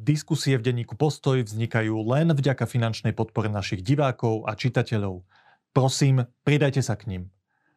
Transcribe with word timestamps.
Diskusie 0.00 0.56
v 0.56 0.64
denníku 0.64 0.96
Postoj 0.96 1.44
vznikajú 1.44 1.92
len 2.08 2.32
vďaka 2.32 2.64
finančnej 2.64 3.12
podpore 3.12 3.52
našich 3.52 3.84
divákov 3.84 4.48
a 4.48 4.56
čitateľov. 4.56 5.28
Prosím, 5.76 6.24
pridajte 6.40 6.80
sa 6.80 6.96
k 6.96 7.04
ním. 7.04 7.22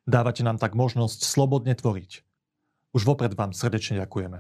Dávate 0.08 0.40
nám 0.40 0.56
tak 0.56 0.72
možnosť 0.72 1.20
slobodne 1.20 1.76
tvoriť. 1.76 2.24
Už 2.96 3.04
vopred 3.04 3.36
vám 3.36 3.52
srdečne 3.52 4.00
ďakujeme. 4.00 4.40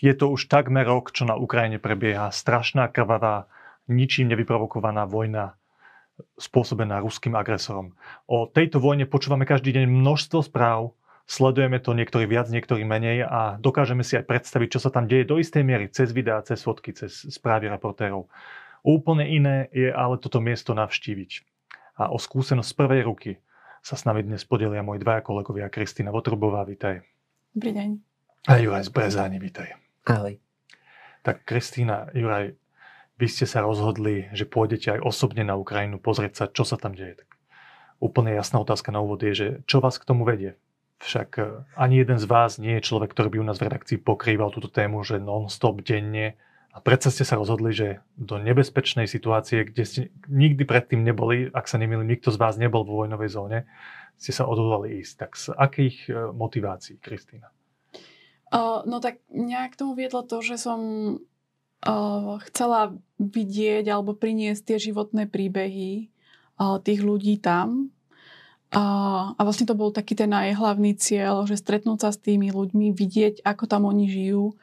Je 0.00 0.12
to 0.16 0.32
už 0.32 0.48
takmer 0.48 0.88
rok, 0.88 1.12
čo 1.12 1.28
na 1.28 1.36
Ukrajine 1.36 1.76
prebieha 1.76 2.32
strašná, 2.32 2.88
krvavá, 2.88 3.52
ničím 3.84 4.32
nevyprovokovaná 4.32 5.04
vojna 5.04 5.60
spôsobená 6.36 7.00
ruským 7.00 7.32
agresorom. 7.36 7.96
O 8.28 8.44
tejto 8.48 8.78
vojne 8.78 9.08
počúvame 9.08 9.48
každý 9.48 9.72
deň 9.76 9.88
množstvo 9.88 10.44
správ, 10.44 10.92
sledujeme 11.24 11.80
to 11.80 11.96
niektorí 11.96 12.28
viac, 12.28 12.52
niektorí 12.52 12.84
menej 12.84 13.24
a 13.24 13.56
dokážeme 13.56 14.04
si 14.04 14.18
aj 14.20 14.28
predstaviť, 14.28 14.68
čo 14.76 14.80
sa 14.82 14.90
tam 14.92 15.08
deje 15.08 15.24
do 15.24 15.40
istej 15.40 15.64
miery 15.64 15.88
cez 15.88 16.12
videá, 16.12 16.42
cez 16.44 16.60
fotky, 16.60 16.92
cez 16.92 17.24
správy 17.32 17.72
reportérov. 17.72 18.28
Úplne 18.82 19.24
iné 19.30 19.56
je 19.70 19.88
ale 19.94 20.18
toto 20.18 20.42
miesto 20.42 20.74
navštíviť. 20.74 21.46
A 22.02 22.10
o 22.10 22.18
skúsenosť 22.18 22.68
z 22.68 22.76
prvej 22.76 23.02
ruky 23.06 23.32
sa 23.82 23.94
s 23.94 24.02
nami 24.06 24.26
dnes 24.26 24.42
podelia 24.42 24.82
moji 24.82 25.02
dvaja 25.02 25.22
kolegovia 25.22 25.70
Kristýna 25.70 26.10
Votrubová, 26.10 26.66
vítaj. 26.66 27.02
Dobrý 27.54 27.70
deň. 27.74 27.88
A 28.50 28.58
Juraj 28.58 28.86
z 28.86 28.90
Brezáni, 28.90 29.38
vítaj. 29.38 29.70
Ahoj. 30.06 30.34
Tak 31.22 31.46
Kristýna, 31.46 32.10
Juraj, 32.10 32.58
vy 33.22 33.30
ste 33.30 33.46
sa 33.46 33.62
rozhodli, 33.62 34.26
že 34.34 34.50
pôjdete 34.50 34.98
aj 34.98 35.06
osobne 35.06 35.46
na 35.46 35.54
Ukrajinu 35.54 36.02
pozrieť 36.02 36.32
sa, 36.34 36.44
čo 36.50 36.66
sa 36.66 36.74
tam 36.74 36.98
deje. 36.98 37.22
Tak 37.22 37.30
úplne 38.02 38.34
jasná 38.34 38.58
otázka 38.58 38.90
na 38.90 38.98
úvod 38.98 39.22
je, 39.22 39.30
že 39.30 39.46
čo 39.70 39.78
vás 39.78 39.94
k 40.02 40.08
tomu 40.10 40.26
vedie? 40.26 40.58
Však 41.06 41.30
e, 41.38 41.42
ani 41.78 42.02
jeden 42.02 42.18
z 42.18 42.26
vás 42.26 42.58
nie 42.58 42.82
je 42.82 42.86
človek, 42.90 43.14
ktorý 43.14 43.30
by 43.30 43.38
u 43.38 43.46
nás 43.46 43.62
v 43.62 43.70
redakcii 43.70 44.02
pokrýval 44.02 44.50
túto 44.50 44.66
tému, 44.66 45.06
že 45.06 45.22
non-stop 45.22 45.86
denne 45.86 46.34
a 46.74 46.82
predsa 46.82 47.14
ste 47.14 47.22
sa 47.22 47.38
rozhodli, 47.38 47.70
že 47.70 48.02
do 48.18 48.42
nebezpečnej 48.42 49.06
situácie, 49.06 49.70
kde 49.70 49.82
ste 49.86 50.00
nikdy 50.26 50.66
predtým 50.66 51.06
neboli, 51.06 51.46
ak 51.54 51.70
sa 51.70 51.78
nemýlim, 51.78 52.10
nikto 52.10 52.34
z 52.34 52.42
vás 52.42 52.58
nebol 52.58 52.82
vo 52.82 53.06
vojnovej 53.06 53.30
zóne, 53.30 53.70
ste 54.18 54.34
sa 54.34 54.50
odhodlali 54.50 54.98
ísť. 54.98 55.14
Tak 55.14 55.30
z 55.38 55.44
akých 55.54 55.96
e, 56.10 56.12
motivácií, 56.34 56.98
Kristýna? 56.98 57.54
No 58.84 59.00
tak 59.00 59.24
nejak 59.32 59.72
k 59.72 59.80
tomu 59.80 59.96
viedlo 59.96 60.20
to, 60.28 60.44
že 60.44 60.60
som 60.60 60.80
chcela 62.48 62.94
vidieť 63.18 63.90
alebo 63.90 64.14
priniesť 64.14 64.62
tie 64.74 64.78
životné 64.90 65.26
príbehy 65.26 66.10
tých 66.82 67.00
ľudí 67.02 67.42
tam. 67.42 67.90
A 68.72 69.36
vlastne 69.42 69.68
to 69.68 69.76
bol 69.76 69.92
taký 69.92 70.16
ten 70.16 70.32
najhlavný 70.32 70.96
cieľ, 70.96 71.44
že 71.44 71.60
stretnúť 71.60 72.08
sa 72.08 72.10
s 72.14 72.22
tými 72.22 72.48
ľuďmi, 72.54 72.96
vidieť, 72.96 73.44
ako 73.44 73.68
tam 73.68 73.84
oni 73.84 74.08
žijú 74.08 74.56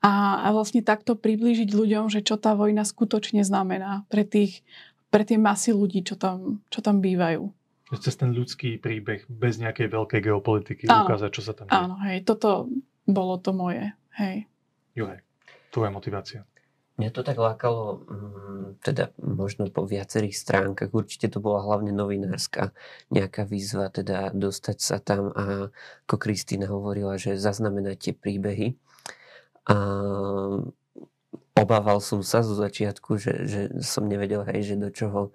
a, 0.00 0.40
a 0.40 0.48
vlastne 0.56 0.80
takto 0.80 1.12
priblížiť 1.12 1.76
ľuďom, 1.76 2.08
že 2.08 2.24
čo 2.24 2.40
tá 2.40 2.56
vojna 2.56 2.88
skutočne 2.88 3.44
znamená 3.44 4.08
pre, 4.08 4.24
tých, 4.24 4.64
pre 5.12 5.28
tie 5.28 5.36
masy 5.36 5.76
ľudí, 5.76 6.00
čo 6.00 6.16
tam, 6.16 6.64
čo 6.72 6.80
tam 6.80 7.04
bývajú. 7.04 7.52
Cez 8.00 8.16
ten 8.16 8.32
ľudský 8.32 8.80
príbeh, 8.80 9.28
bez 9.28 9.60
nejakej 9.60 9.92
veľkej 9.92 10.20
geopolitiky, 10.24 10.88
áno, 10.88 11.04
ukázať, 11.04 11.30
čo 11.34 11.42
sa 11.44 11.52
tam 11.52 11.68
deje. 11.68 11.76
Áno, 11.76 11.96
hej, 12.06 12.24
toto 12.24 12.70
bolo 13.04 13.36
to 13.36 13.52
moje, 13.52 13.92
hej. 14.16 14.48
Juraj, 14.96 15.20
tvoja 15.68 15.90
motivácia. 15.92 16.40
Mňa 17.00 17.16
to 17.16 17.24
tak 17.24 17.40
lákalo, 17.40 18.04
mm, 18.04 18.84
teda 18.84 19.08
možno 19.16 19.72
po 19.72 19.88
viacerých 19.88 20.36
stránkach, 20.36 20.92
určite 20.92 21.32
to 21.32 21.40
bola 21.40 21.64
hlavne 21.64 21.96
novinárska 21.96 22.76
nejaká 23.08 23.48
výzva, 23.48 23.88
teda 23.88 24.36
dostať 24.36 24.78
sa 24.84 25.00
tam 25.00 25.32
a 25.32 25.72
ako 26.04 26.16
Kristýna 26.20 26.68
hovorila, 26.68 27.16
že 27.16 27.40
zaznamenať 27.40 27.96
tie 27.96 28.12
príbehy. 28.12 28.76
A 29.72 29.76
obával 31.56 32.04
som 32.04 32.20
sa 32.20 32.44
zo 32.44 32.52
začiatku, 32.52 33.16
že, 33.16 33.34
že 33.48 33.60
som 33.80 34.04
nevedel, 34.04 34.44
hej, 34.44 34.74
že 34.74 34.76
do 34.76 34.92
čoho, 34.92 35.32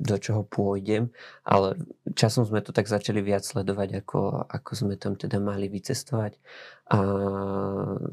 do 0.00 0.16
čoho 0.20 0.44
pôjdem, 0.44 1.08
ale 1.44 1.80
časom 2.12 2.44
sme 2.44 2.60
to 2.60 2.76
tak 2.76 2.88
začali 2.88 3.24
viac 3.24 3.40
sledovať, 3.40 4.04
ako, 4.04 4.44
ako 4.48 4.70
sme 4.76 4.94
tam 5.00 5.16
teda 5.16 5.40
mali 5.40 5.72
vycestovať 5.72 6.36
a 6.92 6.98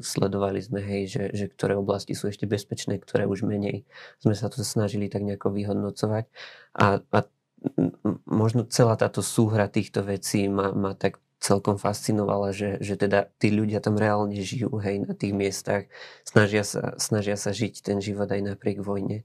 sledovali 0.00 0.60
sme, 0.64 0.80
hej, 0.80 1.02
že, 1.08 1.24
že 1.36 1.44
ktoré 1.52 1.76
oblasti 1.76 2.16
sú 2.16 2.32
ešte 2.32 2.48
bezpečné, 2.48 2.96
ktoré 2.96 3.28
už 3.28 3.44
menej. 3.44 3.84
Sme 4.24 4.32
sa 4.32 4.48
to 4.48 4.64
snažili 4.64 5.12
tak 5.12 5.24
nejako 5.24 5.52
vyhodnocovať 5.52 6.24
a, 6.76 7.04
a 7.04 7.18
možno 8.24 8.64
celá 8.70 8.94
táto 8.96 9.20
súhra 9.20 9.66
týchto 9.68 10.00
vecí 10.06 10.46
ma, 10.46 10.72
ma 10.72 10.94
tak 10.94 11.20
celkom 11.38 11.78
fascinovala, 11.78 12.50
že, 12.50 12.82
že 12.82 12.98
teda 12.98 13.30
tí 13.38 13.54
ľudia 13.54 13.78
tam 13.78 13.94
reálne 13.94 14.34
žijú, 14.42 14.74
hej, 14.82 15.06
na 15.06 15.14
tých 15.14 15.34
miestach, 15.34 15.86
snažia 16.26 16.66
sa, 16.66 16.98
snažia 16.98 17.38
sa 17.38 17.54
žiť 17.54 17.82
ten 17.82 17.98
život 18.02 18.26
aj 18.26 18.54
napriek 18.54 18.82
vojne. 18.82 19.22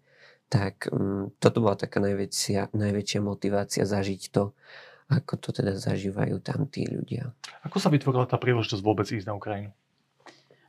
Tak 0.54 0.94
um, 0.94 1.34
toto 1.42 1.66
bola 1.66 1.74
taká 1.74 1.98
najväčšia, 1.98 2.78
najväčšia 2.78 3.20
motivácia 3.26 3.90
zažiť 3.90 4.22
to, 4.30 4.54
ako 5.10 5.34
to 5.42 5.50
teda 5.50 5.74
zažívajú 5.74 6.38
tam 6.46 6.70
tí 6.70 6.86
ľudia. 6.86 7.34
Ako 7.66 7.82
sa 7.82 7.90
vytvorila 7.90 8.30
tá 8.30 8.38
príležitosť 8.38 8.86
vôbec 8.86 9.10
ísť 9.10 9.26
na 9.26 9.34
Ukrajinu? 9.34 9.74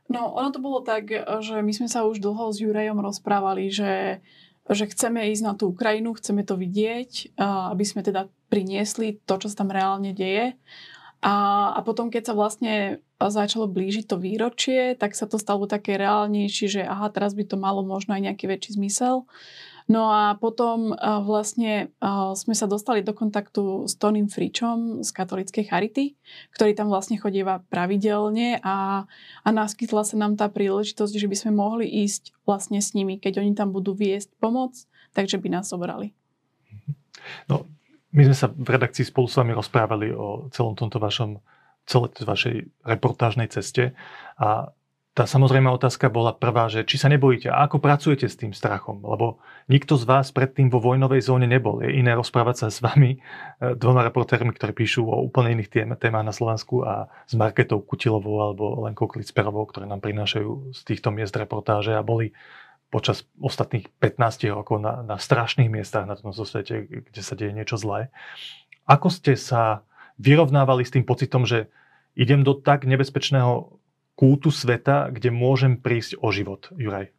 No, 0.09 0.33
ono 0.33 0.49
to 0.49 0.57
bolo 0.57 0.81
tak, 0.81 1.13
že 1.41 1.61
my 1.61 1.73
sme 1.73 1.85
sa 1.85 2.05
už 2.05 2.17
dlho 2.17 2.49
s 2.49 2.61
Jurajom 2.61 3.01
rozprávali, 3.01 3.69
že, 3.73 4.21
že 4.69 4.85
chceme 4.89 5.29
ísť 5.33 5.43
na 5.45 5.53
tú 5.57 5.73
Ukrajinu, 5.73 6.13
chceme 6.17 6.45
to 6.45 6.57
vidieť, 6.57 7.37
aby 7.37 7.85
sme 7.85 8.05
teda 8.05 8.29
priniesli 8.49 9.17
to, 9.25 9.41
čo 9.41 9.49
sa 9.49 9.65
tam 9.65 9.73
reálne 9.73 10.13
deje. 10.13 10.57
A, 11.25 11.33
a 11.73 11.79
potom, 11.81 12.13
keď 12.13 12.29
sa 12.29 12.37
vlastne 12.37 13.01
začalo 13.17 13.65
blížiť 13.65 14.05
to 14.05 14.21
výročie, 14.21 14.93
tak 14.93 15.17
sa 15.17 15.25
to 15.25 15.41
stalo 15.41 15.65
také 15.65 15.97
reálnejšie, 15.97 16.67
že 16.69 16.81
aha, 16.85 17.09
teraz 17.09 17.33
by 17.33 17.41
to 17.49 17.57
malo 17.57 17.81
možno 17.81 18.13
aj 18.13 18.29
nejaký 18.29 18.45
väčší 18.45 18.77
zmysel. 18.77 19.25
No 19.85 20.09
a 20.09 20.33
potom 20.33 20.97
uh, 20.97 21.21
vlastne 21.21 21.93
uh, 22.01 22.33
sme 22.33 22.57
sa 22.57 22.65
dostali 22.65 23.05
do 23.05 23.13
kontaktu 23.13 23.85
s 23.85 23.93
Tonym 23.93 24.25
Fričom 24.25 25.05
z 25.05 25.09
katolíckej 25.13 25.69
Charity, 25.69 26.17
ktorý 26.57 26.73
tam 26.73 26.89
vlastne 26.89 27.21
chodieva 27.21 27.61
pravidelne 27.69 28.57
a, 28.65 29.05
a 29.45 29.49
naskytla 29.53 30.01
sa 30.01 30.17
nám 30.17 30.41
tá 30.41 30.49
príležitosť, 30.49 31.13
že 31.13 31.29
by 31.29 31.35
sme 31.37 31.51
mohli 31.53 31.85
ísť 31.85 32.33
vlastne 32.49 32.81
s 32.81 32.97
nimi, 32.97 33.21
keď 33.21 33.45
oni 33.45 33.53
tam 33.53 33.69
budú 33.69 33.93
viesť 33.93 34.33
pomoc, 34.41 34.73
takže 35.13 35.37
by 35.37 35.61
nás 35.61 35.69
zobrali. 35.69 36.17
No, 37.45 37.69
my 38.09 38.21
sme 38.25 38.35
sa 38.37 38.49
v 38.49 38.65
redakcii 38.65 39.05
spolu 39.05 39.29
s 39.29 39.37
vami 39.37 39.53
rozprávali 39.53 40.09
o 40.17 40.49
celom 40.49 40.73
tomto 40.73 40.97
vašom, 40.97 41.37
celej 41.85 42.25
vašej 42.25 42.55
reportážnej 42.89 43.53
ceste 43.53 43.93
a 44.41 44.73
tá 45.15 45.23
samozrejme 45.23 45.71
otázka 45.71 46.11
bola 46.11 46.35
prvá, 46.35 46.67
že 46.67 46.83
či 46.83 46.99
sa 46.99 47.07
nebojíte 47.07 47.47
a 47.47 47.63
ako 47.63 47.79
pracujete 47.79 48.27
s 48.27 48.35
tým 48.35 48.51
strachom, 48.51 48.99
lebo 48.99 49.39
nikto 49.71 49.95
z 49.95 50.03
vás 50.03 50.35
predtým 50.35 50.67
vo 50.67 50.83
vojnovej 50.83 51.23
zóne 51.23 51.47
nebol. 51.47 51.79
Je 51.79 52.03
iné 52.03 52.11
rozprávať 52.19 52.55
sa 52.59 52.67
s 52.67 52.83
vami, 52.83 53.15
e, 53.15 53.19
dvoma 53.79 54.03
reportérmi, 54.03 54.51
ktorí 54.51 54.75
píšu 54.75 55.07
o 55.07 55.23
úplne 55.23 55.55
iných 55.55 55.71
tém, 55.71 55.87
témach 55.95 56.27
na 56.27 56.35
Slovensku 56.35 56.83
a 56.83 57.07
s 57.23 57.31
Marketou 57.31 57.79
Kutilovou 57.79 58.43
alebo 58.43 58.83
Lenkou 58.83 59.07
Klicperovou, 59.07 59.63
ktoré 59.71 59.87
nám 59.87 60.03
prinášajú 60.03 60.75
z 60.75 60.79
týchto 60.83 61.15
miest 61.15 61.31
reportáže 61.39 61.95
a 61.95 62.03
boli 62.03 62.35
počas 62.91 63.23
ostatných 63.39 63.87
15 64.03 64.51
rokov 64.51 64.83
na, 64.83 64.99
na 64.99 65.15
strašných 65.15 65.71
miestach 65.71 66.03
na 66.03 66.19
tomto 66.19 66.43
svete, 66.43 67.07
kde 67.07 67.21
sa 67.23 67.39
deje 67.39 67.55
niečo 67.55 67.79
zlé. 67.79 68.11
Ako 68.83 69.07
ste 69.07 69.39
sa 69.39 69.87
vyrovnávali 70.19 70.83
s 70.83 70.91
tým 70.91 71.07
pocitom, 71.07 71.47
že 71.47 71.71
idem 72.19 72.43
do 72.43 72.51
tak 72.51 72.83
nebezpečného 72.83 73.79
kútu 74.15 74.49
sveta, 74.49 75.11
kde 75.11 75.29
môžem 75.31 75.75
prísť 75.79 76.19
o 76.23 76.31
život, 76.31 76.71
Juraj? 76.75 77.11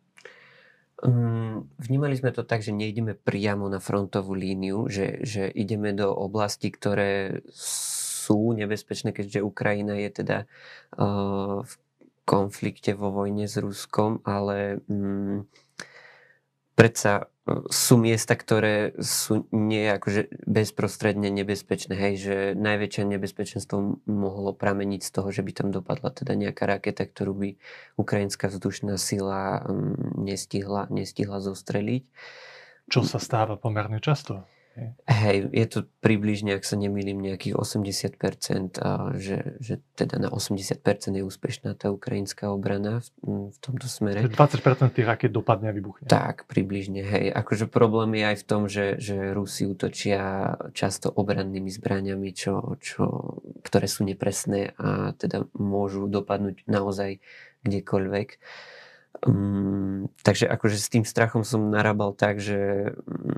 Um, 0.97 1.69
vnímali 1.77 2.17
sme 2.17 2.33
to 2.33 2.41
tak, 2.41 2.65
že 2.65 2.73
nejdeme 2.73 3.13
priamo 3.13 3.69
na 3.69 3.85
frontovú 3.85 4.33
líniu, 4.33 4.89
že, 4.89 5.21
že 5.21 5.53
ideme 5.53 5.93
do 5.93 6.09
oblasti, 6.09 6.73
ktoré 6.73 7.45
sú 7.53 8.57
nebezpečné, 8.57 9.13
keďže 9.13 9.45
Ukrajina 9.45 10.01
je 10.01 10.11
teda 10.25 10.39
uh, 10.97 11.61
v 11.61 11.73
konflikte 12.25 12.97
vo 12.97 13.13
vojne 13.13 13.45
s 13.45 13.61
Ruskom, 13.61 14.25
ale 14.25 14.81
um, 14.89 15.45
predsa 16.73 17.29
sú 17.71 17.95
miesta, 17.95 18.35
ktoré 18.35 18.91
sú 18.99 19.47
nie 19.55 19.87
akože 19.87 20.47
bezprostredne 20.51 21.31
nebezpečné, 21.31 21.95
hej, 21.95 22.15
že 22.19 22.37
najväčšie 22.59 23.07
nebezpečenstvo 23.07 24.03
mohlo 24.11 24.51
prameniť 24.51 25.03
z 25.07 25.11
toho, 25.15 25.29
že 25.31 25.47
by 25.47 25.53
tam 25.55 25.69
dopadla 25.71 26.11
teda 26.11 26.35
nejaká 26.35 26.67
raketa, 26.67 27.07
ktorú 27.07 27.33
by 27.39 27.51
ukrajinská 27.95 28.51
vzdušná 28.51 28.99
sila 28.99 29.63
um, 29.63 29.95
nestihla, 30.19 30.91
nestihla 30.91 31.39
zostreliť. 31.39 32.03
Čo 32.91 33.07
sa 33.07 33.23
stáva 33.23 33.55
pomerne 33.55 34.03
často? 34.03 34.43
Hej, 35.09 35.49
je 35.57 35.67
to 35.67 35.79
približne, 36.05 36.53
ak 36.53 36.65
sa 36.69 36.77
nemýlim, 36.77 37.17
nejakých 37.17 37.57
80%, 37.57 38.77
a 38.77 39.17
že, 39.17 39.57
že 39.57 39.81
teda 39.97 40.21
na 40.21 40.29
80% 40.29 40.77
je 41.17 41.23
úspešná 41.25 41.73
tá 41.73 41.89
ukrajinská 41.89 42.53
obrana 42.53 43.01
v, 43.25 43.53
v 43.53 43.59
tomto 43.59 43.89
smere. 43.89 44.29
20% 44.29 44.93
tých 44.93 45.09
raket 45.09 45.33
dopadne 45.33 45.73
a 45.73 45.75
vybuchne. 45.75 46.05
Tak, 46.05 46.45
približne, 46.45 47.01
hej. 47.01 47.33
Akože 47.33 47.73
problém 47.73 48.21
je 48.21 48.25
aj 48.29 48.37
v 48.37 48.45
tom, 48.45 48.63
že, 48.69 49.01
že 49.01 49.33
Rusi 49.33 49.65
útočia 49.65 50.55
často 50.77 51.09
obrannými 51.09 51.73
zbraniami, 51.73 52.37
čo, 52.37 52.77
čo, 52.77 53.39
ktoré 53.65 53.89
sú 53.89 54.05
nepresné 54.05 54.77
a 54.77 55.17
teda 55.17 55.49
môžu 55.57 56.05
dopadnúť 56.05 56.69
naozaj 56.69 57.25
kdekoľvek. 57.65 58.29
Um, 59.25 60.13
takže 60.21 60.45
akože 60.45 60.77
s 60.77 60.93
tým 60.93 61.05
strachom 61.09 61.41
som 61.41 61.73
narábal 61.73 62.13
tak, 62.13 62.37
že 62.37 62.93
um, 62.93 63.36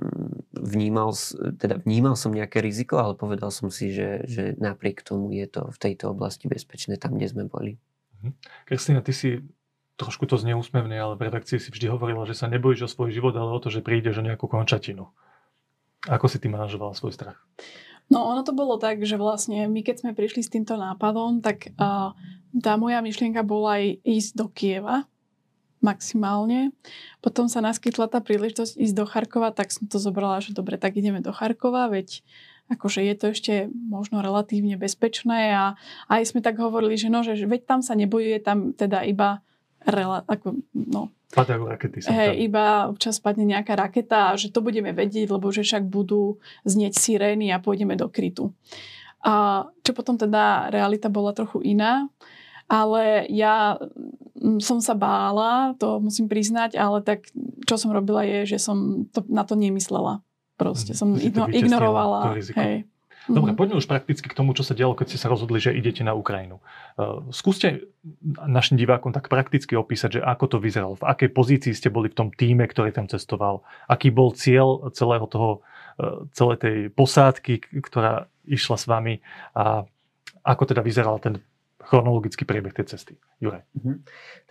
vnímal, 0.61 1.15
teda 1.59 1.81
vnímal 1.83 2.19
som 2.19 2.35
nejaké 2.35 2.59
riziko, 2.61 2.99
ale 2.99 3.15
povedal 3.15 3.49
som 3.55 3.71
si, 3.71 3.95
že, 3.95 4.27
že 4.27 4.43
napriek 4.59 5.07
tomu 5.07 5.31
je 5.33 5.47
to 5.47 5.71
v 5.71 5.79
tejto 5.79 6.13
oblasti 6.13 6.51
bezpečné 6.51 6.99
tam, 6.99 7.17
kde 7.17 7.31
sme 7.31 7.45
boli. 7.47 7.79
Mhm. 8.21 8.31
Kristýna, 8.67 9.01
ty 9.01 9.15
si 9.15 9.43
trošku 9.99 10.31
to 10.31 10.39
zneúsmevne, 10.39 10.95
ale 10.95 11.19
v 11.19 11.27
redakcii 11.27 11.59
si 11.59 11.71
vždy 11.75 11.91
hovorila, 11.91 12.23
že 12.23 12.39
sa 12.39 12.47
nebojíš 12.47 12.87
o 12.87 12.93
svoj 12.93 13.11
život, 13.11 13.35
ale 13.35 13.51
o 13.51 13.59
to, 13.59 13.69
že 13.69 13.83
prídeš 13.83 14.23
o 14.23 14.27
nejakú 14.27 14.47
končatinu. 14.47 15.11
Ako 16.07 16.31
si 16.31 16.39
ty 16.39 16.47
manažovala 16.47 16.95
svoj 16.95 17.19
strach? 17.19 17.43
No 18.09 18.25
ono 18.25 18.47
to 18.47 18.55
bolo 18.55 18.79
tak, 18.79 19.03
že 19.03 19.19
vlastne 19.19 19.67
my 19.69 19.83
keď 19.83 20.07
sme 20.07 20.17
prišli 20.17 20.41
s 20.47 20.53
týmto 20.55 20.79
nápadom, 20.79 21.43
tak 21.43 21.75
uh, 21.77 22.15
tá 22.63 22.73
moja 22.81 23.03
myšlienka 23.03 23.43
bola 23.45 23.83
aj 23.83 24.01
ísť 24.07 24.31
do 24.39 24.47
Kieva, 24.49 25.05
maximálne. 25.81 26.75
Potom 27.23 27.47
sa 27.47 27.63
naskytla 27.63 28.11
tá 28.11 28.19
príležitosť 28.19 28.79
ísť 28.79 28.95
do 28.95 29.05
Charkova, 29.07 29.55
tak 29.55 29.71
som 29.71 29.87
to 29.87 30.03
zobrala, 30.03 30.43
že 30.43 30.55
dobre, 30.57 30.77
tak 30.81 30.99
ideme 30.99 31.23
do 31.23 31.31
Charkova, 31.31 31.91
veď 31.91 32.23
akože 32.69 33.01
je 33.01 33.15
to 33.17 33.27
ešte 33.33 33.55
možno 33.73 34.21
relatívne 34.21 34.77
bezpečné 34.77 35.57
a 35.57 35.65
aj 36.13 36.37
sme 36.37 36.41
tak 36.45 36.61
hovorili, 36.61 37.01
že 37.01 37.09
no, 37.09 37.25
že 37.25 37.35
veď 37.35 37.65
tam 37.65 37.81
sa 37.81 37.97
nebojuje, 37.97 38.45
tam 38.45 38.77
teda 38.77 39.09
iba 39.09 39.41
rela, 39.89 40.21
ako, 40.29 40.61
no, 40.77 41.09
Padajú 41.29 41.69
rakety. 41.69 42.01
Hey, 42.09 42.49
iba 42.49 42.89
občas 42.89 43.21
padne 43.21 43.45
nejaká 43.45 43.77
raketa 43.77 44.33
a 44.33 44.39
že 44.41 44.49
to 44.49 44.65
budeme 44.65 44.97
vedieť, 44.97 45.29
lebo 45.29 45.53
že 45.53 45.61
však 45.61 45.85
budú 45.85 46.41
znieť 46.65 46.97
sirény 46.97 47.53
a 47.53 47.61
pôjdeme 47.61 48.01
do 48.01 48.09
krytu. 48.09 48.57
A 49.21 49.69
čo 49.85 49.93
potom 49.93 50.17
teda 50.17 50.73
realita 50.73 51.13
bola 51.13 51.37
trochu 51.37 51.61
iná, 51.61 52.09
ale 52.69 53.27
ja 53.33 53.81
Mm, 54.39 54.63
som 54.63 54.79
sa 54.79 54.95
bála, 54.95 55.75
to 55.83 55.99
musím 55.99 56.31
priznať, 56.31 56.79
ale 56.79 57.03
tak 57.03 57.27
čo 57.67 57.75
som 57.75 57.91
robila 57.91 58.23
je, 58.23 58.57
že 58.57 58.59
som 58.63 59.09
to, 59.11 59.27
na 59.27 59.43
to 59.43 59.59
nemyslela. 59.59 60.23
Proste 60.59 60.95
mhm. 60.95 60.99
som 60.99 61.09
igno, 61.19 61.45
ignorovala. 61.51 62.39
Hej. 62.55 62.87
Dobre, 63.29 63.53
mhm. 63.53 63.59
poďme 63.61 63.77
už 63.77 63.91
prakticky 63.91 64.25
k 64.25 64.39
tomu, 64.39 64.57
čo 64.57 64.65
sa 64.65 64.73
dialo, 64.73 64.97
keď 64.97 65.07
ste 65.13 65.19
sa 65.21 65.29
rozhodli, 65.29 65.61
že 65.61 65.77
idete 65.77 66.01
na 66.01 66.17
Ukrajinu. 66.17 66.65
Uh, 66.97 67.29
skúste 67.29 67.93
našim 68.47 68.81
divákom 68.81 69.13
tak 69.13 69.29
prakticky 69.29 69.77
opísať, 69.77 70.19
že 70.19 70.21
ako 70.25 70.57
to 70.57 70.59
vyzeralo, 70.63 70.97
v 70.97 71.05
akej 71.05 71.31
pozícii 71.35 71.75
ste 71.77 71.93
boli 71.93 72.09
v 72.09 72.17
tom 72.17 72.29
týme, 72.33 72.65
ktorý 72.65 72.95
tam 72.95 73.05
cestoval, 73.05 73.61
aký 73.85 74.09
bol 74.09 74.33
cieľ 74.33 74.89
celého 74.97 75.29
toho, 75.29 75.61
uh, 76.01 76.25
celej 76.33 76.57
tej 76.65 76.77
posádky, 76.95 77.85
ktorá 77.85 78.33
išla 78.49 78.77
s 78.81 78.89
vami 78.89 79.21
a 79.53 79.85
ako 80.41 80.73
teda 80.73 80.81
vyzeral 80.81 81.21
ten 81.21 81.37
chronologický 81.89 82.45
priebeh 82.45 82.77
tej 82.77 82.93
cesty. 82.93 83.17
Juraj. 83.41 83.65
Mm-hmm. 83.73 83.97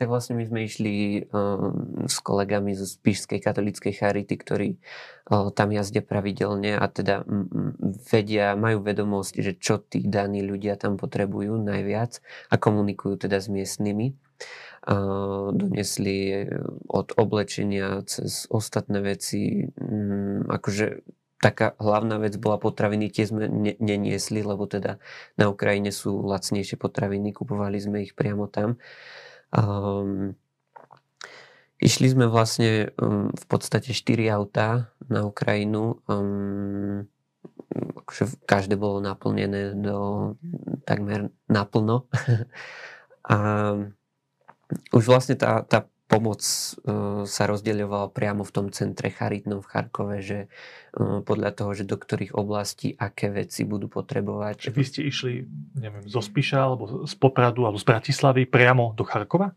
Tak 0.02 0.08
vlastne 0.10 0.42
my 0.42 0.50
sme 0.50 0.66
išli 0.66 1.22
um, 1.30 2.10
s 2.10 2.18
kolegami 2.26 2.74
zo 2.74 2.90
Spišskej 2.90 3.46
katolíckej 3.46 3.94
charity, 3.94 4.34
ktorí 4.42 4.70
uh, 5.30 5.54
tam 5.54 5.70
jazdia 5.70 6.02
pravidelne 6.02 6.74
a 6.74 6.86
teda 6.90 7.22
um, 7.30 7.78
vedia, 8.10 8.58
majú 8.58 8.82
vedomosť, 8.82 9.34
že 9.46 9.54
čo 9.54 9.78
tí 9.78 10.02
daní 10.02 10.42
ľudia 10.42 10.82
tam 10.82 10.98
potrebujú 10.98 11.62
najviac 11.62 12.26
a 12.50 12.58
komunikujú 12.58 13.30
teda 13.30 13.38
s 13.38 13.54
miestnymi. 13.54 14.18
Uh, 14.88 15.54
donesli 15.54 16.48
od 16.90 17.12
oblečenia 17.20 18.02
cez 18.08 18.50
ostatné 18.50 19.04
veci, 19.04 19.68
um, 19.78 20.42
akože 20.50 21.06
taká 21.38 21.78
hlavná 21.78 22.18
vec 22.18 22.34
bola 22.42 22.58
potraviny, 22.58 23.14
tie 23.14 23.30
sme 23.30 23.46
ne, 23.46 23.74
neniesli, 23.78 24.42
lebo 24.42 24.66
teda 24.66 24.98
na 25.38 25.54
Ukrajine 25.54 25.94
sú 25.94 26.26
lacnejšie 26.26 26.82
potraviny, 26.82 27.34
kupovali 27.34 27.78
sme 27.78 28.02
ich 28.02 28.18
priamo 28.18 28.50
tam. 28.50 28.82
Um, 29.54 30.34
išli 31.78 32.10
sme 32.10 32.26
vlastne 32.26 32.90
um, 32.98 33.30
v 33.30 33.46
podstate 33.46 33.94
4 33.94 34.34
autá 34.34 34.90
na 35.06 35.30
Ukrajinu. 35.30 36.02
Um, 36.10 37.06
akože 38.04 38.42
každé 38.50 38.74
bolo 38.80 38.98
naplnené 38.98 39.78
do 39.78 40.34
takmer 40.90 41.30
naplno. 41.46 42.10
A 43.28 43.38
už 44.92 45.04
vlastne 45.04 45.36
tá, 45.36 45.64
tá 45.64 45.88
pomoc 46.08 46.40
uh, 46.40 47.28
sa 47.28 47.44
rozdeľovala 47.52 48.16
priamo 48.16 48.48
v 48.48 48.52
tom 48.56 48.68
centre 48.72 49.12
charitnom 49.12 49.60
v 49.60 49.68
Charkove, 49.68 50.18
že 50.24 50.40
uh, 50.48 51.20
podľa 51.20 51.52
toho, 51.52 51.76
že 51.76 51.84
do 51.84 52.00
ktorých 52.00 52.32
oblastí 52.32 52.96
aké 52.96 53.28
veci 53.28 53.68
budú 53.68 53.92
potrebovať. 53.92 54.72
Vy 54.72 54.84
ste 54.88 55.04
išli, 55.04 55.44
neviem, 55.76 56.08
zo 56.08 56.24
Spiša 56.24 56.60
alebo 56.64 57.04
z 57.04 57.16
Popradu 57.20 57.68
alebo 57.68 57.76
z 57.76 57.86
Bratislavy 57.86 58.48
priamo 58.48 58.96
do 58.96 59.04
Charkova? 59.04 59.52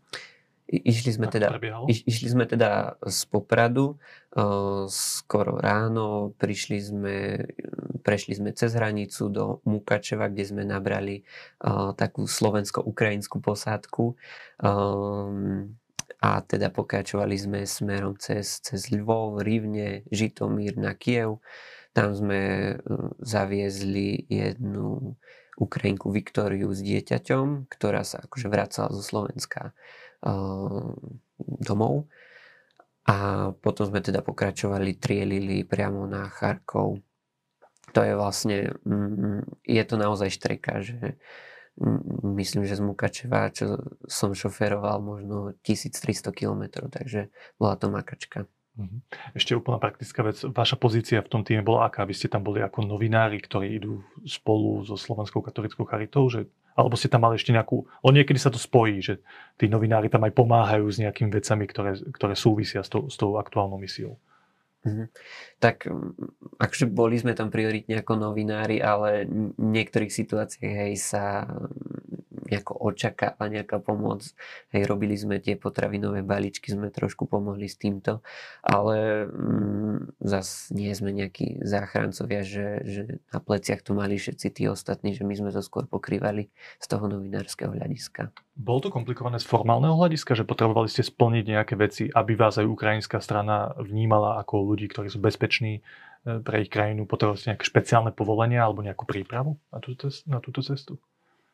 Išli, 0.71 1.11
sme 1.19 1.27
teda, 1.27 1.51
iš, 1.91 2.07
išli 2.07 2.27
sme 2.31 2.47
teda 2.47 2.95
z 3.03 3.21
Popradu 3.27 3.99
uh, 4.39 4.87
skoro 4.87 5.59
ráno, 5.59 6.31
prišli 6.39 6.79
sme, 6.79 7.15
prešli 8.07 8.39
sme 8.39 8.55
cez 8.55 8.71
hranicu 8.79 9.27
do 9.27 9.59
Mukačeva, 9.67 10.31
kde 10.31 10.47
sme 10.47 10.63
nabrali 10.63 11.27
uh, 11.59 11.91
takú 11.91 12.23
slovensko-ukrajinskú 12.23 13.43
posádku. 13.43 14.15
Um, 14.63 15.75
a 16.21 16.45
teda 16.45 16.69
pokračovali 16.69 17.33
sme 17.33 17.59
smerom 17.65 18.13
cez, 18.21 18.61
cez 18.61 18.93
Lvov, 18.93 19.41
Rivne, 19.41 20.05
Žitomír 20.13 20.77
na 20.77 20.93
Kiev. 20.93 21.41
Tam 21.97 22.13
sme 22.13 22.41
e, 22.41 22.73
zaviezli 23.25 24.29
jednu 24.29 25.17
Ukrajinku 25.57 26.13
Viktóriu 26.13 26.69
s 26.69 26.85
dieťaťom, 26.85 27.65
ktorá 27.67 28.05
sa 28.05 28.21
akože 28.25 28.47
vracala 28.49 28.89
zo 28.95 29.03
Slovenska 29.03 29.77
uh, 30.25 30.95
domov. 31.37 32.09
A 33.05 33.49
potom 33.53 33.85
sme 33.85 34.01
teda 34.01 34.25
pokračovali, 34.25 34.97
trielili 34.97 35.61
priamo 35.61 36.09
na 36.09 36.31
Charkov. 36.33 37.01
To 37.93 37.99
je 38.01 38.13
vlastne, 38.17 38.73
mm, 38.87 39.61
je 39.67 39.83
to 39.85 39.95
naozaj 40.01 40.33
štreka, 40.33 40.81
že 40.81 41.19
myslím, 42.35 42.67
že 42.67 42.77
z 42.77 42.83
Mukačeva, 42.83 43.49
čo 43.53 43.79
som 44.05 44.35
šoferoval 44.35 44.99
možno 44.99 45.55
1300 45.63 46.35
km, 46.35 46.87
takže 46.91 47.31
bola 47.55 47.79
to 47.79 47.87
makačka. 47.87 48.45
Mhm. 48.79 49.03
Ešte 49.35 49.51
úplná 49.51 49.83
praktická 49.83 50.23
vec. 50.23 50.39
Vaša 50.47 50.79
pozícia 50.79 51.19
v 51.19 51.31
tom 51.31 51.43
týme 51.43 51.59
bola 51.59 51.91
aká? 51.91 52.07
Vy 52.07 52.15
ste 52.15 52.31
tam 52.31 52.47
boli 52.47 52.63
ako 52.63 52.87
novinári, 52.87 53.43
ktorí 53.43 53.75
idú 53.75 53.99
spolu 54.23 54.87
so 54.87 54.95
Slovenskou 54.95 55.43
katolickou 55.43 55.83
charitou? 55.83 56.31
Že, 56.31 56.47
alebo 56.79 56.95
ste 56.95 57.11
tam 57.11 57.27
mali 57.27 57.35
ešte 57.35 57.51
nejakú... 57.51 57.83
O 57.83 58.09
niekedy 58.15 58.39
sa 58.39 58.47
to 58.47 58.55
spojí, 58.55 59.03
že 59.03 59.19
tí 59.59 59.67
novinári 59.67 60.07
tam 60.07 60.23
aj 60.23 60.31
pomáhajú 60.31 60.87
s 60.87 61.03
nejakými 61.03 61.27
vecami, 61.35 61.67
ktoré, 61.67 61.99
ktoré 62.15 62.33
súvisia 62.39 62.79
s 62.79 62.87
tou, 62.87 63.11
s 63.11 63.19
tou 63.19 63.35
aktuálnou 63.35 63.75
misiou. 63.75 64.15
Mm-hmm. 64.81 65.07
Tak 65.61 65.85
akože 66.57 66.85
boli 66.89 67.21
sme 67.21 67.37
tam 67.37 67.53
prioritne 67.53 68.01
ako 68.01 68.17
novinári, 68.17 68.81
ale 68.81 69.29
v 69.29 69.53
niektorých 69.61 70.09
situáciách 70.09 70.73
hej 70.73 70.93
sa 70.97 71.45
nejako 72.51 72.75
očakáva 72.75 73.47
nejaká 73.47 73.79
pomoc. 73.79 74.27
Hej, 74.75 74.83
robili 74.85 75.15
sme 75.15 75.39
tie 75.39 75.55
potravinové 75.55 76.21
balíčky, 76.21 76.75
sme 76.75 76.91
trošku 76.91 77.25
pomohli 77.25 77.71
s 77.71 77.79
týmto, 77.79 78.19
ale 78.59 79.25
mm, 79.31 80.19
zas 80.19 80.67
nie 80.75 80.91
sme 80.91 81.15
nejakí 81.15 81.63
záchrancovia, 81.63 82.43
že, 82.43 82.83
že 82.83 83.01
na 83.31 83.39
pleciach 83.39 83.79
to 83.81 83.95
mali 83.95 84.19
všetci 84.19 84.47
tí 84.51 84.63
ostatní, 84.67 85.15
že 85.15 85.23
my 85.23 85.33
sme 85.33 85.49
to 85.55 85.63
skôr 85.63 85.87
pokrývali 85.87 86.51
z 86.77 86.85
toho 86.91 87.07
novinárskeho 87.07 87.71
hľadiska. 87.71 88.35
Bolo 88.51 88.83
to 88.83 88.89
komplikované 88.91 89.39
z 89.39 89.47
formálneho 89.47 89.95
hľadiska, 89.95 90.35
že 90.35 90.43
potrebovali 90.43 90.91
ste 90.91 91.07
splniť 91.07 91.45
nejaké 91.47 91.73
veci, 91.79 92.11
aby 92.11 92.35
vás 92.35 92.59
aj 92.59 92.67
ukrajinská 92.67 93.23
strana 93.23 93.71
vnímala 93.79 94.37
ako 94.43 94.75
ľudí, 94.75 94.91
ktorí 94.91 95.07
sú 95.07 95.23
bezpeční 95.23 95.79
e, 95.79 95.81
pre 96.43 96.67
ich 96.67 96.69
krajinu? 96.69 97.07
Potrebovali 97.07 97.39
ste 97.39 97.55
nejaké 97.55 97.65
špeciálne 97.65 98.11
povolenia 98.11 98.67
alebo 98.67 98.83
nejakú 98.83 99.07
prípravu 99.07 99.55
na 99.71 99.79
túto, 99.79 100.11
na 100.27 100.43
túto 100.43 100.59
cestu? 100.59 100.99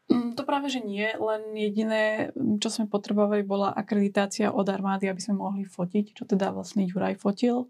Mm, 0.07 0.39
to 0.39 0.47
práve, 0.47 0.71
že 0.71 0.79
nie, 0.79 1.03
len 1.03 1.51
jediné, 1.51 2.31
čo 2.63 2.71
sme 2.71 2.87
potrebovali, 2.87 3.43
bola 3.43 3.75
akreditácia 3.75 4.55
od 4.55 4.63
armády, 4.63 5.11
aby 5.11 5.19
sme 5.19 5.43
mohli 5.43 5.67
fotiť, 5.67 6.15
čo 6.15 6.23
teda 6.23 6.55
vlastne 6.55 6.87
Juraj 6.87 7.19
fotil. 7.19 7.67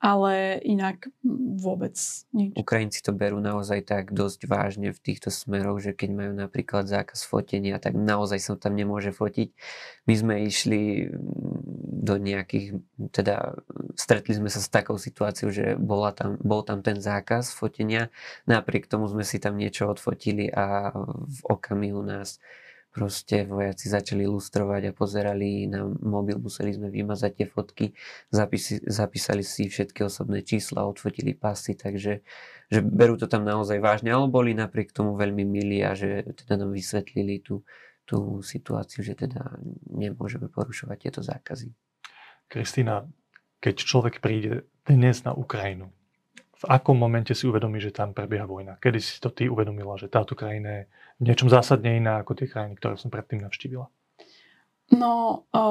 Ale 0.00 0.56
inak 0.64 1.12
vôbec 1.60 1.92
nič. 2.32 2.56
Ukrajinci 2.56 3.04
to 3.04 3.12
berú 3.12 3.36
naozaj 3.36 3.84
tak 3.84 4.16
dosť 4.16 4.48
vážne 4.48 4.96
v 4.96 5.00
týchto 5.00 5.28
smeroch, 5.28 5.76
že 5.76 5.92
keď 5.92 6.10
majú 6.16 6.32
napríklad 6.32 6.88
zákaz 6.88 7.28
fotenia, 7.28 7.76
tak 7.76 7.92
naozaj 7.92 8.40
sa 8.40 8.56
tam 8.56 8.80
nemôže 8.80 9.12
fotiť. 9.12 9.52
My 10.08 10.14
sme 10.16 10.34
išli 10.48 11.12
do 12.00 12.16
nejakých, 12.16 12.80
teda 13.12 13.60
stretli 13.92 14.32
sme 14.32 14.48
sa 14.48 14.64
s 14.64 14.72
takou 14.72 14.96
situáciou, 14.96 15.52
že 15.52 15.76
bola 15.76 16.16
tam, 16.16 16.40
bol 16.40 16.64
tam 16.64 16.80
ten 16.80 16.96
zákaz 16.96 17.52
fotenia, 17.52 18.08
napriek 18.48 18.88
tomu 18.88 19.04
sme 19.04 19.20
si 19.20 19.36
tam 19.36 19.60
niečo 19.60 19.84
odfotili 19.84 20.48
a 20.48 20.96
v 21.28 21.40
okamihu 21.44 22.00
nás 22.00 22.40
proste 22.90 23.46
vojaci 23.46 23.86
začali 23.86 24.26
ilustrovať 24.26 24.90
a 24.90 24.92
pozerali 24.92 25.70
na 25.70 25.86
mobil, 25.86 26.42
museli 26.42 26.74
sme 26.74 26.90
vymazať 26.90 27.30
tie 27.38 27.46
fotky, 27.46 27.86
zapisi, 28.34 28.82
zapísali 28.82 29.46
si 29.46 29.70
všetky 29.70 30.02
osobné 30.02 30.42
čísla, 30.42 30.86
odfotili 30.86 31.38
pasy, 31.38 31.78
takže 31.78 32.26
že 32.70 32.78
berú 32.82 33.14
to 33.14 33.30
tam 33.30 33.46
naozaj 33.46 33.78
vážne, 33.78 34.10
ale 34.10 34.26
boli 34.26 34.54
napriek 34.54 34.90
tomu 34.90 35.14
veľmi 35.14 35.46
milí 35.46 35.82
a 35.86 35.94
že 35.94 36.26
teda 36.34 36.66
nám 36.66 36.74
vysvetlili 36.74 37.42
tú, 37.42 37.62
tú 38.02 38.42
situáciu, 38.42 39.06
že 39.06 39.14
teda 39.14 39.58
nemôžeme 39.90 40.50
porušovať 40.50 40.96
tieto 40.98 41.20
zákazy. 41.22 41.70
Kristýna, 42.50 43.06
keď 43.62 43.74
človek 43.86 44.18
príde 44.18 44.66
dnes 44.82 45.22
na 45.22 45.30
Ukrajinu, 45.30 45.94
v 46.60 46.64
akom 46.68 46.92
momente 46.92 47.32
si 47.32 47.48
uvedomí, 47.48 47.80
že 47.80 47.88
tam 47.88 48.12
prebieha 48.12 48.44
vojna? 48.44 48.76
Kedy 48.76 48.98
si 49.00 49.16
to 49.16 49.32
ty 49.32 49.48
uvedomila, 49.48 49.96
že 49.96 50.12
táto 50.12 50.36
krajina 50.36 50.68
je 50.68 50.82
v 51.16 51.22
niečom 51.32 51.48
zásadne 51.48 51.96
iná 51.96 52.20
ako 52.20 52.36
tie 52.36 52.52
krajiny, 52.52 52.76
ktoré 52.76 53.00
som 53.00 53.08
predtým 53.08 53.40
navštívila? 53.40 53.88
No, 54.90 55.46
o, 55.54 55.64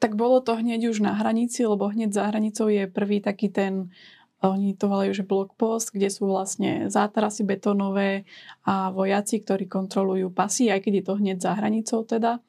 tak 0.00 0.16
bolo 0.18 0.40
to 0.40 0.58
hneď 0.58 0.90
už 0.90 1.04
na 1.04 1.14
hranici, 1.14 1.62
lebo 1.62 1.86
hneď 1.86 2.16
za 2.16 2.24
hranicou 2.32 2.66
je 2.66 2.88
prvý 2.90 3.20
taký 3.20 3.52
ten, 3.52 3.92
oni 4.40 4.74
to 4.74 4.90
volajú, 4.90 5.12
že 5.14 5.22
blokpost, 5.22 5.92
kde 5.94 6.08
sú 6.10 6.26
vlastne 6.26 6.88
zátarasy 6.90 7.46
betónové 7.46 8.26
a 8.66 8.90
vojaci, 8.90 9.44
ktorí 9.44 9.68
kontrolujú 9.68 10.32
pasy, 10.32 10.72
aj 10.72 10.80
keď 10.82 10.92
je 10.98 11.04
to 11.04 11.14
hneď 11.20 11.36
za 11.44 11.52
hranicou 11.54 12.02
teda. 12.08 12.40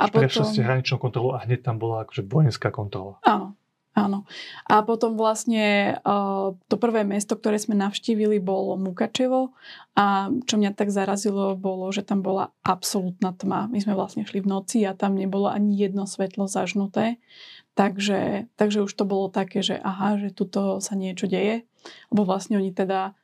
A 0.00 0.02
Prešli 0.08 0.42
potom... 0.42 0.50
ste 0.50 0.66
hraničnú 0.66 0.96
kontrolu 0.98 1.36
a 1.36 1.44
hneď 1.44 1.60
tam 1.62 1.76
bola 1.76 2.02
akože 2.08 2.26
vojenská 2.26 2.72
kontrola. 2.72 3.20
Áno, 3.22 3.54
Áno. 3.98 4.22
A 4.70 4.86
potom 4.86 5.18
vlastne 5.18 5.98
uh, 6.06 6.54
to 6.70 6.76
prvé 6.78 7.02
mesto, 7.02 7.34
ktoré 7.34 7.58
sme 7.58 7.74
navštívili, 7.74 8.38
bolo 8.38 8.78
Mukačevo 8.78 9.50
a 9.98 10.30
čo 10.46 10.54
mňa 10.54 10.78
tak 10.78 10.94
zarazilo, 10.94 11.58
bolo, 11.58 11.90
že 11.90 12.06
tam 12.06 12.22
bola 12.22 12.54
absolútna 12.62 13.34
tma. 13.34 13.66
My 13.66 13.82
sme 13.82 13.98
vlastne 13.98 14.22
šli 14.22 14.46
v 14.46 14.50
noci 14.50 14.78
a 14.86 14.94
tam 14.94 15.18
nebolo 15.18 15.50
ani 15.50 15.74
jedno 15.74 16.06
svetlo 16.06 16.46
zažnuté. 16.46 17.18
Takže, 17.74 18.50
takže 18.58 18.82
už 18.86 18.92
to 18.94 19.06
bolo 19.06 19.30
také, 19.30 19.62
že 19.62 19.78
aha, 19.78 20.18
že 20.18 20.34
tuto 20.34 20.78
sa 20.78 20.94
niečo 20.94 21.26
deje. 21.26 21.66
Lebo 22.10 22.22
vlastne 22.26 22.58
oni 22.58 22.74
teda 22.74 23.18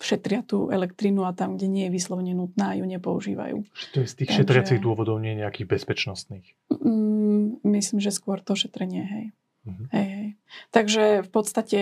šetria 0.00 0.40
tú 0.40 0.72
elektrínu 0.72 1.22
a 1.28 1.36
tam, 1.36 1.56
kde 1.56 1.68
nie 1.68 1.84
je 1.88 1.94
vyslovene 1.94 2.32
nutná, 2.32 2.72
ju 2.74 2.84
nepoužívajú. 2.88 3.58
To 3.92 3.98
je 4.00 4.08
z 4.08 4.14
tých 4.24 4.30
Takže... 4.32 4.40
šetriacich 4.42 4.80
dôvodov 4.80 5.20
nie 5.20 5.36
nejakých 5.36 5.68
bezpečnostných? 5.68 6.56
Mm, 6.72 7.60
myslím, 7.76 7.98
že 8.00 8.10
skôr 8.10 8.40
to 8.40 8.56
šetrenie, 8.56 9.04
hej. 9.04 9.24
Mm-hmm. 9.66 9.86
Hej, 9.90 10.08
hej. 10.08 10.28
Takže 10.70 11.04
v 11.26 11.30
podstate 11.34 11.80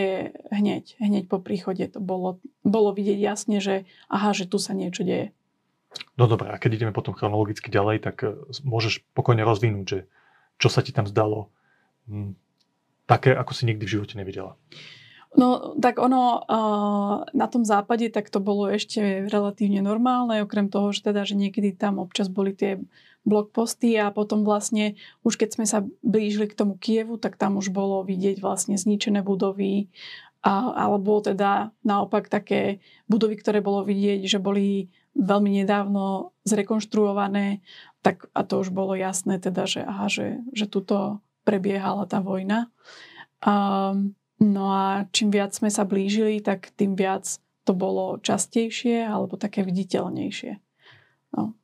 hneď, 0.48 0.96
hneď 0.96 1.28
po 1.28 1.36
príchode 1.36 1.84
to 1.92 2.00
bolo, 2.00 2.40
bolo 2.64 2.96
vidieť 2.96 3.20
jasne, 3.20 3.60
že 3.60 3.84
aha, 4.08 4.32
že 4.32 4.48
tu 4.48 4.56
sa 4.56 4.72
niečo 4.72 5.04
deje. 5.04 5.36
No 6.18 6.26
dobré, 6.26 6.50
a 6.50 6.58
keď 6.58 6.80
ideme 6.80 6.96
potom 6.96 7.14
chronologicky 7.14 7.70
ďalej, 7.70 8.02
tak 8.02 8.16
e, 8.24 8.34
môžeš 8.66 9.04
pokojne 9.14 9.46
rozvinúť, 9.46 9.86
že 9.86 9.98
čo 10.58 10.72
sa 10.72 10.80
ti 10.80 10.90
tam 10.90 11.04
zdalo 11.04 11.52
hm, 12.08 12.34
také, 13.04 13.36
ako 13.36 13.52
si 13.52 13.68
nikdy 13.68 13.84
v 13.84 13.94
živote 14.00 14.16
nevidela. 14.16 14.56
No 15.34 15.74
tak 15.82 15.98
ono 15.98 16.46
na 17.34 17.46
tom 17.50 17.66
západe 17.66 18.06
tak 18.14 18.30
to 18.30 18.38
bolo 18.38 18.70
ešte 18.70 19.26
relatívne 19.26 19.82
normálne, 19.82 20.46
okrem 20.46 20.70
toho, 20.70 20.94
že 20.94 21.10
teda, 21.10 21.26
že 21.26 21.34
niekedy 21.34 21.74
tam 21.74 21.98
občas 21.98 22.30
boli 22.30 22.54
tie 22.54 22.78
blogposty 23.24 23.96
a 23.96 24.12
potom 24.12 24.44
vlastne 24.44 24.94
už 25.24 25.40
keď 25.40 25.50
sme 25.56 25.66
sa 25.68 25.84
blížili 26.04 26.48
k 26.48 26.56
tomu 26.56 26.76
Kievu, 26.76 27.16
tak 27.16 27.40
tam 27.40 27.56
už 27.56 27.72
bolo 27.72 28.04
vidieť 28.04 28.40
vlastne 28.40 28.76
zničené 28.76 29.24
budovy 29.24 29.88
a, 30.44 30.72
alebo 30.76 31.24
teda 31.24 31.72
naopak 31.84 32.28
také 32.28 32.84
budovy, 33.08 33.40
ktoré 33.40 33.64
bolo 33.64 33.82
vidieť, 33.84 34.28
že 34.28 34.38
boli 34.38 34.92
veľmi 35.16 35.64
nedávno 35.64 36.36
zrekonštruované, 36.44 37.64
tak 38.04 38.28
a 38.36 38.44
to 38.44 38.60
už 38.60 38.74
bolo 38.74 38.92
jasné 38.92 39.40
teda, 39.40 39.64
že 39.64 39.80
aha, 39.80 40.12
že, 40.12 40.44
že 40.52 40.68
tuto 40.68 41.24
prebiehala 41.48 42.04
tá 42.04 42.20
vojna. 42.20 42.68
Um, 43.40 44.16
No 44.42 44.74
a 44.74 45.06
čím 45.14 45.30
viac 45.30 45.54
sme 45.54 45.70
sa 45.70 45.86
blížili, 45.86 46.42
tak 46.42 46.74
tým 46.74 46.98
viac 46.98 47.38
to 47.64 47.72
bolo 47.72 48.18
častejšie 48.18 49.06
alebo 49.06 49.38
také 49.38 49.62
viditeľnejšie. 49.62 50.52
No. 51.38 51.54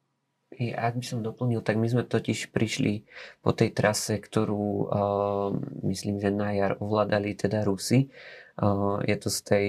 Ak 0.76 1.00
by 1.00 1.04
som 1.04 1.24
doplnil, 1.24 1.64
tak 1.64 1.80
my 1.80 1.88
sme 1.88 2.04
totiž 2.04 2.52
prišli 2.52 3.08
po 3.40 3.56
tej 3.56 3.72
trase, 3.72 4.20
ktorú 4.20 4.66
uh, 4.84 5.48
myslím, 5.88 6.20
že 6.20 6.28
na 6.28 6.52
jar 6.52 6.76
ovládali 6.76 7.32
teda 7.32 7.64
Rusy. 7.64 8.12
Uh, 8.60 9.00
je 9.08 9.16
to 9.16 9.32
z 9.32 9.38
tej, 9.40 9.66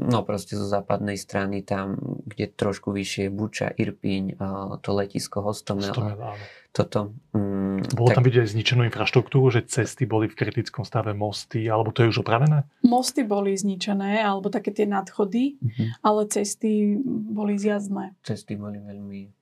no 0.00 0.24
proste 0.24 0.56
zo 0.56 0.64
západnej 0.64 1.20
strany 1.20 1.60
tam, 1.60 2.00
kde 2.24 2.48
trošku 2.48 2.96
vyššie 2.96 3.28
Buča, 3.28 3.76
Irpiň, 3.76 4.40
uh, 4.40 4.80
to 4.80 4.96
letisko 4.96 5.44
Hostomel. 5.44 5.92
Hostomel 5.92 6.40
toto. 6.70 7.10
Mm, 7.34 7.82
Bolo 7.94 8.08
tak... 8.14 8.22
tam 8.22 8.24
vidieť 8.30 8.46
zničenú 8.54 8.86
infraštruktúru, 8.86 9.50
že 9.50 9.66
cesty 9.66 10.06
boli 10.06 10.30
v 10.30 10.38
kritickom 10.38 10.86
stave, 10.86 11.10
mosty, 11.10 11.66
alebo 11.66 11.90
to 11.90 12.06
je 12.06 12.14
už 12.14 12.22
opravené? 12.22 12.62
Mosty 12.86 13.26
boli 13.26 13.58
zničené, 13.58 14.22
alebo 14.22 14.46
také 14.54 14.70
tie 14.70 14.86
nadchody, 14.86 15.58
mm-hmm. 15.58 15.88
ale 16.06 16.30
cesty 16.30 16.94
boli 17.06 17.58
zjazdné. 17.58 18.14
Cesty 18.22 18.54
boli 18.54 18.78
veľmi 18.78 19.39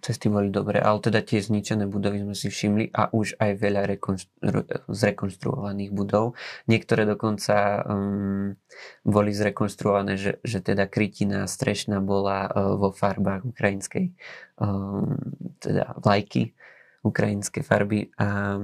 cesty 0.00 0.28
boli 0.28 0.52
dobré, 0.52 0.80
ale 0.80 1.00
teda 1.00 1.24
tie 1.24 1.40
zničené 1.40 1.88
budovy 1.88 2.20
sme 2.24 2.34
si 2.36 2.48
všimli 2.52 2.92
a 2.92 3.08
už 3.12 3.40
aj 3.40 3.50
veľa 3.56 3.82
rekonstru- 3.96 4.66
zrekonstruovaných 4.88 5.90
budov. 5.92 6.36
Niektoré 6.68 7.08
dokonca 7.08 7.84
um, 7.84 8.56
boli 9.04 9.30
zrekonstruované, 9.32 10.20
že, 10.20 10.32
že 10.44 10.60
teda 10.60 10.88
krytina 10.88 11.48
strešná 11.48 12.00
bola 12.04 12.48
uh, 12.48 12.76
vo 12.76 12.92
farbách 12.92 13.48
ukrajinskej 13.48 14.12
um, 14.60 15.16
teda 15.60 15.96
vlajky, 16.00 16.52
ukrajinské 17.00 17.64
farby 17.64 18.12
a 18.20 18.58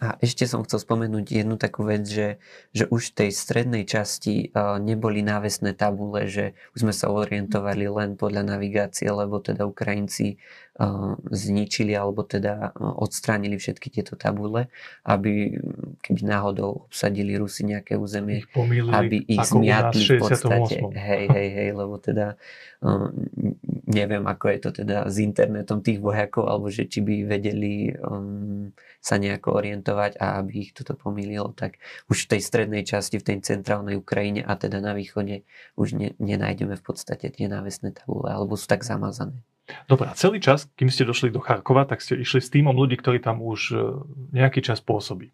a 0.00 0.16
ešte 0.24 0.48
som 0.48 0.64
chcel 0.64 0.80
spomenúť 0.80 1.44
jednu 1.44 1.60
takú 1.60 1.84
vec, 1.84 2.08
že, 2.08 2.40
že 2.72 2.88
už 2.88 3.12
v 3.12 3.16
tej 3.22 3.30
strednej 3.30 3.84
časti 3.84 4.48
uh, 4.48 4.80
neboli 4.80 5.20
návesné 5.20 5.76
tabule, 5.76 6.26
že 6.32 6.56
už 6.72 6.88
sme 6.88 6.94
sa 6.96 7.12
orientovali 7.12 7.86
len 7.92 8.16
podľa 8.16 8.56
navigácie, 8.56 9.12
lebo 9.12 9.38
teda 9.44 9.68
Ukrajinci 9.68 10.40
uh, 10.80 11.14
zničili 11.28 11.92
alebo 11.92 12.24
teda 12.24 12.72
odstránili 12.80 13.60
všetky 13.60 13.92
tieto 13.92 14.16
tabule, 14.16 14.72
aby 15.04 15.60
keby 16.00 16.20
náhodou 16.24 16.88
obsadili 16.88 17.36
Rusi 17.36 17.68
nejaké 17.68 18.00
územie, 18.00 18.42
ich 18.42 18.50
pomýlili, 18.50 18.96
aby 18.96 19.16
ich 19.28 19.44
zmiatli 19.44 20.02
v 20.08 20.24
podstate. 20.24 20.76
Hej, 20.88 21.24
hej, 21.30 21.48
hej, 21.52 21.68
lebo 21.76 22.00
teda 22.00 22.40
neviem, 23.92 24.24
ako 24.24 24.48
je 24.48 24.58
to 24.58 24.70
teda 24.82 25.04
s 25.06 25.20
internetom 25.20 25.84
tých 25.84 26.00
vojakov, 26.00 26.48
alebo 26.48 26.72
že 26.72 26.88
či 26.88 27.04
by 27.04 27.28
vedeli 27.28 27.92
um, 28.00 28.72
sa 29.04 29.20
nejako 29.20 29.60
orientovať 29.60 30.16
a 30.16 30.40
aby 30.40 30.64
ich 30.64 30.70
toto 30.72 30.96
pomýlilo, 30.96 31.52
tak 31.52 31.76
už 32.08 32.26
v 32.26 32.30
tej 32.36 32.40
strednej 32.40 32.82
časti, 32.88 33.20
v 33.20 33.28
tej 33.28 33.38
centrálnej 33.44 34.00
Ukrajine 34.00 34.40
a 34.40 34.56
teda 34.56 34.80
na 34.80 34.96
východe 34.96 35.44
už 35.76 35.94
ne, 35.94 36.08
nenájdeme 36.16 36.74
v 36.74 36.84
podstate 36.84 37.28
tie 37.28 37.46
návesné 37.46 37.92
tabule, 37.92 38.32
alebo 38.32 38.56
sú 38.56 38.64
tak 38.64 38.82
zamazané. 38.82 39.36
Dobre, 39.86 40.10
a 40.10 40.14
celý 40.18 40.42
čas, 40.42 40.66
kým 40.74 40.90
ste 40.90 41.06
došli 41.06 41.30
do 41.30 41.38
Charkova, 41.38 41.86
tak 41.86 42.02
ste 42.02 42.18
išli 42.18 42.42
s 42.42 42.50
týmom 42.50 42.74
ľudí, 42.74 42.98
ktorí 42.98 43.22
tam 43.22 43.38
už 43.38 43.60
e, 43.70 43.76
nejaký 44.34 44.58
čas 44.58 44.82
pôsobí. 44.82 45.30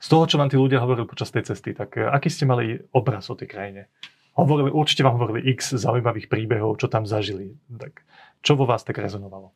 Z 0.00 0.06
toho, 0.08 0.24
čo 0.24 0.40
vám 0.40 0.48
tí 0.48 0.56
ľudia 0.56 0.80
hovorili 0.80 1.04
počas 1.04 1.28
tej 1.28 1.52
cesty, 1.52 1.76
tak 1.76 2.00
e, 2.00 2.08
aký 2.08 2.32
ste 2.32 2.48
mali 2.48 2.80
obraz 2.96 3.28
o 3.28 3.36
tej 3.36 3.52
krajine? 3.52 3.92
Hovorili, 4.38 4.70
určite 4.70 5.02
vám 5.02 5.18
hovorili 5.18 5.50
x 5.54 5.74
zaujímavých 5.74 6.30
príbehov, 6.30 6.78
čo 6.78 6.86
tam 6.86 7.04
zažili. 7.04 7.58
Tak 7.66 8.04
čo 8.40 8.54
vo 8.56 8.64
vás 8.64 8.86
tak 8.86 9.02
rezonovalo? 9.02 9.52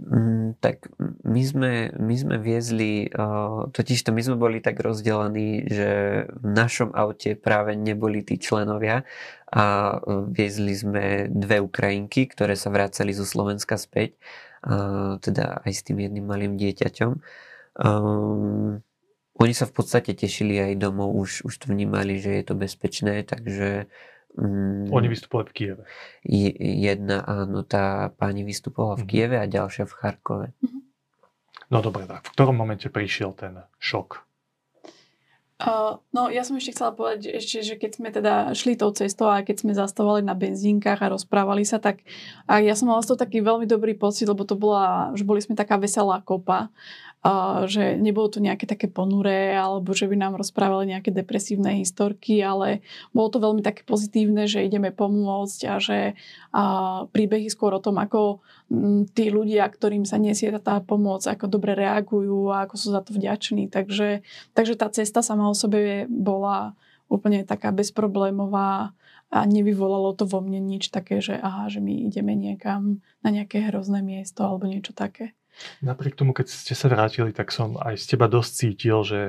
Mm, 0.00 0.56
tak 0.64 0.88
my 1.28 1.42
sme, 1.44 1.72
my 1.92 2.14
sme 2.16 2.36
viezli, 2.40 3.12
totiž 3.72 4.00
to 4.00 4.16
my 4.16 4.24
sme 4.24 4.40
boli 4.40 4.64
tak 4.64 4.80
rozdelení, 4.80 5.68
že 5.68 5.90
v 6.32 6.46
našom 6.56 6.96
aute 6.96 7.36
práve 7.36 7.76
neboli 7.76 8.24
tí 8.24 8.40
členovia 8.40 9.04
a 9.52 9.96
viezli 10.32 10.72
sme 10.72 11.28
dve 11.28 11.60
Ukrajinky, 11.60 12.32
ktoré 12.32 12.56
sa 12.56 12.72
vracali 12.72 13.12
zo 13.12 13.28
Slovenska 13.28 13.76
späť, 13.76 14.16
teda 15.20 15.60
aj 15.68 15.72
s 15.72 15.84
tým 15.84 16.00
jedným 16.00 16.24
malým 16.24 16.56
dieťaťom. 16.56 17.10
Um, 17.80 18.80
oni 19.40 19.52
sa 19.56 19.64
v 19.64 19.72
podstate 19.72 20.12
tešili 20.12 20.60
aj 20.60 20.72
domov, 20.76 21.16
už, 21.16 21.48
už 21.48 21.54
to 21.56 21.66
vnímali, 21.72 22.20
že 22.20 22.40
je 22.40 22.44
to 22.44 22.54
bezpečné, 22.54 23.24
takže 23.24 23.88
Mm, 24.38 24.94
Oni 24.94 25.10
vystupovali 25.10 25.50
v 25.50 25.54
Kieve. 25.54 25.82
Jedna, 26.54 27.26
áno, 27.26 27.66
tá 27.66 28.14
pani 28.14 28.46
vystupovala 28.46 29.02
v 29.02 29.04
mm 29.04 29.10
Kieve 29.10 29.36
a 29.42 29.50
ďalšia 29.50 29.90
v 29.90 29.96
Charkove. 29.98 30.46
No 31.70 31.82
dobre, 31.82 32.06
tak 32.06 32.26
v 32.26 32.32
ktorom 32.34 32.54
momente 32.54 32.86
prišiel 32.86 33.34
ten 33.34 33.66
šok? 33.82 34.22
Uh, 35.60 36.00
no 36.16 36.32
ja 36.32 36.40
som 36.40 36.56
ešte 36.56 36.72
chcela 36.72 36.96
povedať, 36.96 37.28
že 37.28 37.30
ešte, 37.36 37.56
že 37.60 37.74
keď 37.76 37.90
sme 38.00 38.08
teda 38.08 38.34
šli 38.56 38.80
tou 38.80 38.88
cestou 38.96 39.28
a 39.28 39.44
keď 39.44 39.60
sme 39.60 39.76
zastavovali 39.76 40.24
na 40.24 40.32
benzínkach 40.32 41.04
a 41.04 41.12
rozprávali 41.12 41.68
sa, 41.68 41.76
tak 41.76 42.00
a 42.48 42.64
ja 42.64 42.72
som 42.72 42.88
mala 42.88 43.04
z 43.04 43.12
toho 43.12 43.20
taký 43.20 43.44
veľmi 43.44 43.68
dobrý 43.68 43.92
pocit, 43.92 44.24
lebo 44.24 44.48
to 44.48 44.56
bola, 44.56 45.12
že 45.12 45.20
boli 45.20 45.44
sme 45.44 45.52
taká 45.52 45.76
veselá 45.76 46.24
kopa 46.24 46.72
že 47.68 48.00
nebolo 48.00 48.32
to 48.32 48.40
nejaké 48.40 48.64
také 48.64 48.88
ponuré 48.88 49.52
alebo 49.52 49.92
že 49.92 50.08
by 50.08 50.16
nám 50.16 50.40
rozprávali 50.40 50.88
nejaké 50.88 51.12
depresívne 51.12 51.76
historky, 51.76 52.40
ale 52.40 52.80
bolo 53.12 53.28
to 53.28 53.38
veľmi 53.44 53.60
také 53.60 53.84
pozitívne, 53.84 54.48
že 54.48 54.64
ideme 54.64 54.88
pomôcť 54.88 55.60
a 55.68 55.74
že 55.76 56.16
príbehy 57.12 57.52
skôr 57.52 57.76
o 57.76 57.84
tom, 57.84 58.00
ako 58.00 58.40
m, 58.72 59.04
tí 59.04 59.28
ľudia, 59.28 59.68
ktorým 59.68 60.08
sa 60.08 60.16
nesie 60.16 60.48
tá 60.64 60.80
pomoc, 60.80 61.20
ako 61.28 61.44
dobre 61.44 61.76
reagujú 61.76 62.56
a 62.56 62.64
ako 62.64 62.74
sú 62.80 62.88
za 62.96 63.04
to 63.04 63.12
vďační. 63.12 63.68
Takže, 63.68 64.24
takže 64.56 64.74
tá 64.80 64.88
cesta 64.88 65.20
sama 65.20 65.52
o 65.52 65.54
sebe 65.54 66.08
bola 66.08 66.72
úplne 67.12 67.44
taká 67.44 67.68
bezproblémová 67.68 68.96
a 69.30 69.38
nevyvolalo 69.44 70.16
to 70.16 70.24
vo 70.24 70.40
mne 70.40 70.58
nič 70.58 70.88
také, 70.88 71.20
že 71.20 71.36
aha, 71.36 71.68
že 71.68 71.84
my 71.84 72.08
ideme 72.08 72.32
niekam 72.32 73.04
na 73.20 73.28
nejaké 73.28 73.68
hrozné 73.68 74.00
miesto 74.00 74.40
alebo 74.42 74.66
niečo 74.66 74.96
také. 74.96 75.36
Napriek 75.84 76.16
tomu, 76.16 76.32
keď 76.32 76.48
ste 76.48 76.74
sa 76.76 76.88
vrátili, 76.88 77.32
tak 77.32 77.52
som 77.52 77.76
aj 77.80 78.00
z 78.00 78.16
teba 78.16 78.26
dosť 78.28 78.50
cítil, 78.52 78.98
že 79.04 79.20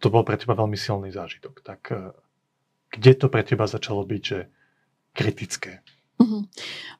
to 0.00 0.08
bol 0.08 0.24
pre 0.24 0.40
teba 0.40 0.56
veľmi 0.56 0.76
silný 0.76 1.12
zážitok. 1.12 1.60
Tak 1.60 1.80
eh, 1.92 2.12
kde 2.90 3.12
to 3.14 3.26
pre 3.28 3.44
teba 3.44 3.68
začalo 3.68 4.02
byť, 4.02 4.22
že 4.22 4.48
kritické? 5.14 5.84
Uh-huh. 6.20 6.44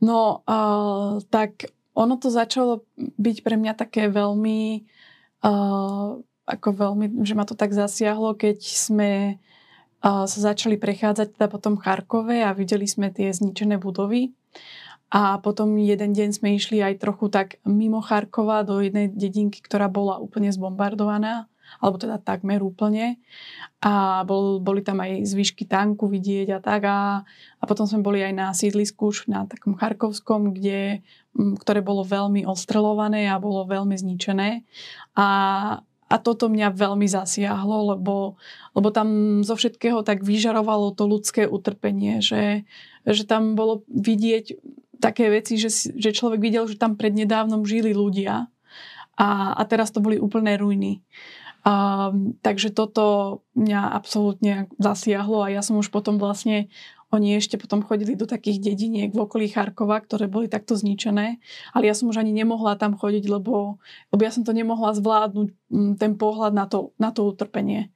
No, 0.01 0.41
uh, 0.49 1.21
tak 1.29 1.69
ono 1.93 2.17
to 2.17 2.33
začalo 2.33 2.89
byť 2.97 3.37
pre 3.45 3.61
mňa 3.61 3.77
také 3.77 4.09
veľmi, 4.09 4.89
uh, 5.45 6.17
ako 6.49 6.69
veľmi, 6.73 7.21
že 7.27 7.37
ma 7.37 7.45
to 7.45 7.53
tak 7.53 7.77
zasiahlo, 7.77 8.33
keď 8.33 8.65
sme 8.65 9.37
uh, 10.01 10.25
sa 10.25 10.39
začali 10.41 10.81
prechádzať 10.81 11.37
teda 11.37 11.47
po 11.53 11.61
tom 11.61 11.77
Charkove 11.77 12.41
a 12.41 12.57
videli 12.57 12.89
sme 12.89 13.13
tie 13.13 13.29
zničené 13.29 13.77
budovy. 13.77 14.33
A 15.11 15.43
potom 15.43 15.75
jeden 15.75 16.15
deň 16.15 16.39
sme 16.39 16.55
išli 16.55 16.79
aj 16.79 17.03
trochu 17.03 17.27
tak 17.35 17.59
mimo 17.67 17.99
Charkova 17.99 18.63
do 18.63 18.79
jednej 18.79 19.11
dedinky, 19.11 19.59
ktorá 19.59 19.91
bola 19.91 20.23
úplne 20.23 20.55
zbombardovaná, 20.55 21.51
alebo 21.79 21.99
teda 21.99 22.23
takmer 22.23 22.63
úplne. 22.63 23.19
A 23.83 24.23
bol, 24.23 24.63
boli 24.63 24.87
tam 24.87 25.03
aj 25.03 25.27
zvyšky 25.27 25.67
tanku 25.67 26.07
vidieť 26.07 26.55
a 26.55 26.59
tak. 26.63 26.83
A, 26.87 27.27
a 27.59 27.65
potom 27.67 27.91
sme 27.91 28.07
boli 28.07 28.23
aj 28.23 28.35
na 28.35 28.47
sídlisku 28.55 29.11
už 29.11 29.27
na 29.27 29.51
takom 29.51 29.75
Charkovskom, 29.75 30.55
kde, 30.55 31.03
ktoré 31.35 31.83
bolo 31.83 32.07
veľmi 32.07 32.47
ostrelované 32.47 33.27
a 33.27 33.43
bolo 33.43 33.67
veľmi 33.67 33.99
zničené. 33.99 34.63
A, 35.19 35.29
a 36.11 36.17
toto 36.19 36.51
mňa 36.51 36.75
veľmi 36.75 37.07
zasiahlo, 37.07 37.95
lebo, 37.95 38.35
lebo 38.75 38.89
tam 38.91 39.41
zo 39.47 39.55
všetkého 39.55 40.03
tak 40.03 40.27
vyžarovalo 40.27 40.95
to 40.95 41.07
ľudské 41.07 41.47
utrpenie, 41.47 42.19
že, 42.19 42.67
že 43.07 43.23
tam 43.27 43.55
bolo 43.55 43.87
vidieť 43.91 44.59
také 45.01 45.33
veci, 45.33 45.57
že, 45.57 45.73
že 45.73 46.15
človek 46.15 46.39
videl, 46.39 46.69
že 46.69 46.77
tam 46.77 46.95
prednedávnom 46.95 47.65
žili 47.65 47.97
ľudia 47.97 48.47
a, 49.17 49.29
a 49.57 49.63
teraz 49.65 49.91
to 49.91 50.05
boli 50.05 50.21
úplné 50.21 50.61
ruiny. 50.61 51.01
Um, 51.61 52.41
takže 52.41 52.73
toto 52.73 53.45
mňa 53.53 53.93
absolútne 53.93 54.73
zasiahlo 54.81 55.45
a 55.45 55.53
ja 55.53 55.61
som 55.61 55.77
už 55.77 55.93
potom 55.93 56.17
vlastne 56.17 56.73
oni 57.11 57.37
ešte 57.37 57.59
potom 57.59 57.83
chodili 57.83 58.15
do 58.15 58.25
takých 58.25 58.63
dediniek 58.63 59.11
v 59.11 59.27
okolí 59.27 59.51
Charkova, 59.51 59.99
ktoré 59.99 60.31
boli 60.31 60.47
takto 60.47 60.79
zničené, 60.79 61.43
ale 61.75 61.85
ja 61.85 61.93
som 61.93 62.07
už 62.07 62.23
ani 62.23 62.31
nemohla 62.31 62.79
tam 62.79 62.95
chodiť, 62.95 63.27
lebo, 63.27 63.83
lebo 64.15 64.21
ja 64.23 64.31
som 64.31 64.47
to 64.47 64.55
nemohla 64.55 64.95
zvládnuť, 64.95 65.49
ten 65.99 66.15
pohľad 66.15 66.55
na 66.55 66.71
to, 66.71 66.95
na 67.03 67.11
to 67.11 67.27
utrpenie. 67.27 67.91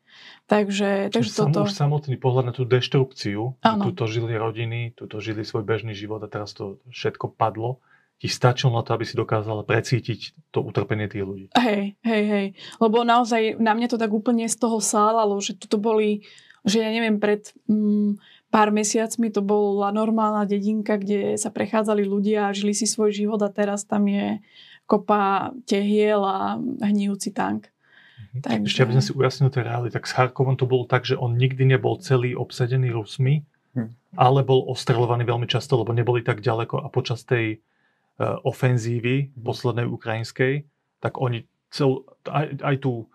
Takže, 0.45 1.09
takže 1.09 1.31
Sam, 1.33 1.51
toto... 1.53 1.65
Už 1.65 1.73
samotný 1.73 2.21
pohľad 2.21 2.53
na 2.53 2.55
tú 2.55 2.69
deštrukciu, 2.69 3.57
tuto 3.61 4.05
žili 4.05 4.37
rodiny, 4.37 4.93
tuto 4.93 5.19
žili 5.19 5.41
svoj 5.41 5.65
bežný 5.65 5.97
život 5.97 6.21
a 6.21 6.29
teraz 6.29 6.53
to 6.53 6.83
všetko 6.93 7.33
padlo, 7.33 7.81
ti 8.21 8.29
stačilo 8.31 8.73
na 8.73 8.83
to, 8.87 8.95
aby 8.95 9.05
si 9.05 9.19
dokázala 9.19 9.67
precítiť 9.67 10.49
to 10.55 10.63
utrpenie 10.63 11.11
tých 11.11 11.25
ľudí. 11.27 11.47
Hej, 11.59 11.99
hej, 12.07 12.25
hej. 12.25 12.47
Lebo 12.79 13.03
naozaj 13.03 13.59
na 13.59 13.75
mňa 13.75 13.89
to 13.91 13.99
tak 13.99 14.13
úplne 14.15 14.47
z 14.47 14.57
toho 14.57 14.79
sálalo, 14.79 15.35
že 15.43 15.59
tu 15.59 15.77
boli, 15.77 16.23
že 16.63 16.81
ja 16.81 16.89
neviem, 16.95 17.19
pred 17.19 17.51
mm, 17.67 18.17
pár 18.55 18.71
mesiacmi 18.71 19.35
to 19.35 19.43
bola 19.43 19.91
normálna 19.91 20.47
dedinka, 20.47 20.95
kde 20.95 21.35
sa 21.35 21.51
prechádzali 21.51 22.07
ľudia 22.07 22.49
a 22.49 22.55
žili 22.55 22.71
si 22.71 22.87
svoj 22.87 23.11
život 23.11 23.43
a 23.43 23.51
teraz 23.51 23.83
tam 23.83 24.07
je 24.07 24.39
kopa 24.87 25.51
tehiel 25.67 26.23
a 26.23 26.63
hnijúci 26.87 27.35
tank. 27.35 27.74
Takže... 28.43 28.67
Ešte 28.67 28.83
aby 28.85 28.93
sme 28.99 29.05
si 29.05 29.13
ujasnili 29.13 29.51
tie 29.53 29.63
reály, 29.67 29.89
tak 29.93 30.09
s 30.09 30.15
Charkovom 30.17 30.57
to 30.57 30.65
bolo 30.65 30.85
tak, 30.89 31.05
že 31.05 31.19
on 31.19 31.37
nikdy 31.37 31.65
nebol 31.69 32.01
celý 32.01 32.33
obsadený 32.35 32.95
Rusmi, 32.95 33.45
hm. 33.75 33.91
ale 34.17 34.41
bol 34.47 34.67
ostrelovaný 34.71 35.29
veľmi 35.29 35.49
často, 35.51 35.77
lebo 35.81 35.93
neboli 35.93 36.25
tak 36.25 36.41
ďaleko 36.41 36.83
a 36.83 36.89
počas 36.89 37.23
tej 37.23 37.59
uh, 38.21 38.41
ofenzívy 38.47 39.35
hm. 39.35 39.43
poslednej 39.43 39.87
ukrajinskej, 39.89 40.65
tak 41.03 41.21
oni 41.21 41.45
cel, 41.75 42.07
aj, 42.31 42.63
aj 42.63 42.77
tú 42.81 43.11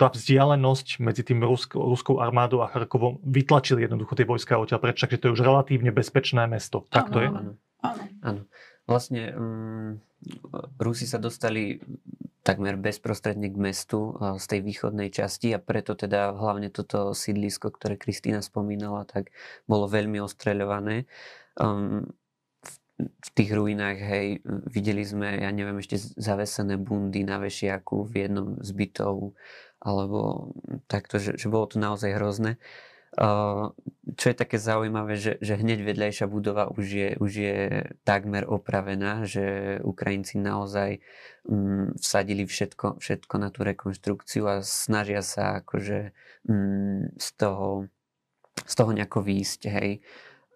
tá 0.00 0.10
vzdialenosť 0.10 0.98
medzi 0.98 1.22
tým 1.22 1.46
rusk, 1.46 1.78
ruskou 1.78 2.18
armádou 2.18 2.66
a 2.66 2.70
Charkovom 2.74 3.22
vytlačili 3.22 3.86
jednoducho 3.86 4.18
tie 4.18 4.26
vojska 4.26 4.58
odtiaľ 4.58 4.82
preč, 4.82 4.98
takže 4.98 5.18
to 5.22 5.26
je 5.30 5.34
už 5.38 5.46
relatívne 5.46 5.94
bezpečné 5.94 6.50
mesto. 6.50 6.82
Tak 6.90 7.14
to 7.14 7.22
je? 7.22 7.28
Áno. 7.30 7.54
áno. 8.18 8.42
Vlastne 8.82 9.30
um, 9.30 10.02
Rusi 10.82 11.06
sa 11.06 11.22
dostali 11.22 11.78
takmer 12.42 12.74
bezprostredne 12.74 13.48
k 13.50 13.56
mestu 13.56 14.18
z 14.18 14.44
tej 14.50 14.60
východnej 14.66 15.14
časti 15.14 15.54
a 15.54 15.62
preto 15.62 15.94
teda 15.94 16.34
hlavne 16.34 16.74
toto 16.74 17.14
sídlisko, 17.14 17.70
ktoré 17.70 17.94
Kristýna 17.94 18.42
spomínala, 18.42 19.06
tak 19.06 19.30
bolo 19.70 19.86
veľmi 19.86 20.18
ostreľované. 20.18 21.06
Um, 21.54 22.10
v, 23.02 23.30
tých 23.34 23.50
ruinách, 23.50 23.98
hej, 23.98 24.26
videli 24.70 25.02
sme, 25.02 25.42
ja 25.42 25.50
neviem, 25.50 25.78
ešte 25.82 25.98
zavesené 25.98 26.78
bundy 26.78 27.26
na 27.26 27.42
vešiaku 27.42 28.06
v 28.06 28.12
jednom 28.26 28.48
z 28.62 28.70
bytov, 28.74 29.34
alebo 29.82 30.50
takto, 30.86 31.18
že, 31.18 31.34
že 31.34 31.50
bolo 31.50 31.66
to 31.66 31.82
naozaj 31.82 32.14
hrozné. 32.14 32.62
Čo 33.12 34.24
je 34.32 34.36
také 34.36 34.56
zaujímavé, 34.56 35.20
že, 35.20 35.36
že 35.44 35.60
hneď 35.60 35.84
vedľajšia 35.84 36.26
budova 36.32 36.72
už 36.72 36.86
je, 36.88 37.08
už 37.20 37.32
je 37.36 37.56
takmer 38.08 38.48
opravená, 38.48 39.28
že 39.28 39.76
Ukrajinci 39.84 40.40
naozaj 40.40 41.04
um, 41.44 41.92
vsadili 42.00 42.48
všetko, 42.48 42.96
všetko 43.04 43.34
na 43.36 43.52
tú 43.52 43.68
rekonštrukciu 43.68 44.48
a 44.48 44.64
snažia 44.64 45.20
sa 45.20 45.60
akože 45.60 46.16
um, 46.48 47.12
z, 47.20 47.28
toho, 47.36 47.92
z 48.64 48.72
toho 48.72 48.90
nejako 48.96 49.20
výjsť, 49.20 49.60
hej. 49.68 50.00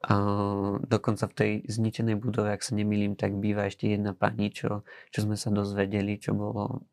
Uh, 0.07 0.81
dokonca 0.89 1.29
v 1.29 1.37
tej 1.37 1.53
zničenej 1.69 2.17
budove, 2.17 2.57
ak 2.57 2.65
sa 2.65 2.73
nemýlim, 2.73 3.21
tak 3.21 3.37
býva 3.37 3.69
ešte 3.69 3.93
jedna 3.93 4.17
pani, 4.17 4.49
čo, 4.49 4.81
čo 5.13 5.29
sme 5.29 5.37
sa 5.37 5.53
dozvedeli, 5.53 6.17
čo 6.17 6.33
bolo 6.33 6.89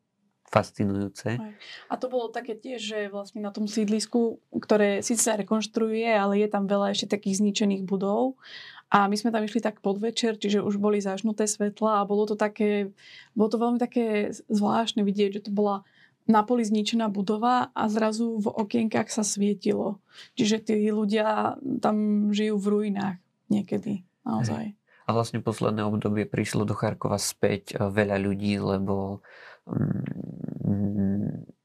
fascinujúce. 0.53 1.41
A 1.89 1.93
to 1.97 2.05
bolo 2.13 2.29
také 2.29 2.53
tiež, 2.53 2.77
že 2.77 2.99
vlastne 3.09 3.41
na 3.41 3.49
tom 3.49 3.65
sídlisku, 3.65 4.37
ktoré 4.53 5.01
síce 5.01 5.25
sa 5.25 5.33
rekonštruuje, 5.33 6.05
ale 6.05 6.37
je 6.45 6.47
tam 6.53 6.69
veľa 6.69 6.93
ešte 6.93 7.17
takých 7.17 7.41
zničených 7.41 7.81
budov. 7.81 8.37
A 8.93 9.09
my 9.09 9.17
sme 9.17 9.33
tam 9.33 9.41
išli 9.41 9.57
tak 9.57 9.81
podvečer, 9.81 10.37
čiže 10.37 10.61
už 10.61 10.77
boli 10.77 11.01
zažnuté 11.01 11.49
svetla 11.49 12.05
a 12.05 12.07
bolo 12.07 12.29
to 12.29 12.37
také, 12.37 12.93
bolo 13.33 13.49
to 13.49 13.57
veľmi 13.57 13.81
také 13.81 14.29
zvláštne 14.53 15.01
vidieť, 15.01 15.41
že 15.41 15.49
to 15.49 15.51
bola 15.51 15.81
na 16.29 16.45
poli 16.45 16.63
zničená 16.63 17.09
budova 17.09 17.73
a 17.73 17.83
zrazu 17.89 18.37
v 18.39 18.47
okienkách 18.53 19.09
sa 19.09 19.25
svietilo. 19.25 19.99
Čiže 20.37 20.71
tí 20.71 20.77
ľudia 20.87 21.57
tam 21.81 22.29
žijú 22.31 22.55
v 22.61 22.69
ruinách 22.69 23.17
niekedy, 23.51 24.05
naozaj. 24.23 24.77
A 25.03 25.09
vlastne 25.11 25.43
posledné 25.43 25.83
obdobie 25.83 26.23
prišlo 26.23 26.63
do 26.63 26.77
Charkova 26.77 27.19
späť 27.19 27.75
eh, 27.75 27.91
veľa 27.91 28.17
ľudí, 28.23 28.55
lebo 28.55 29.19
um, 29.67 29.99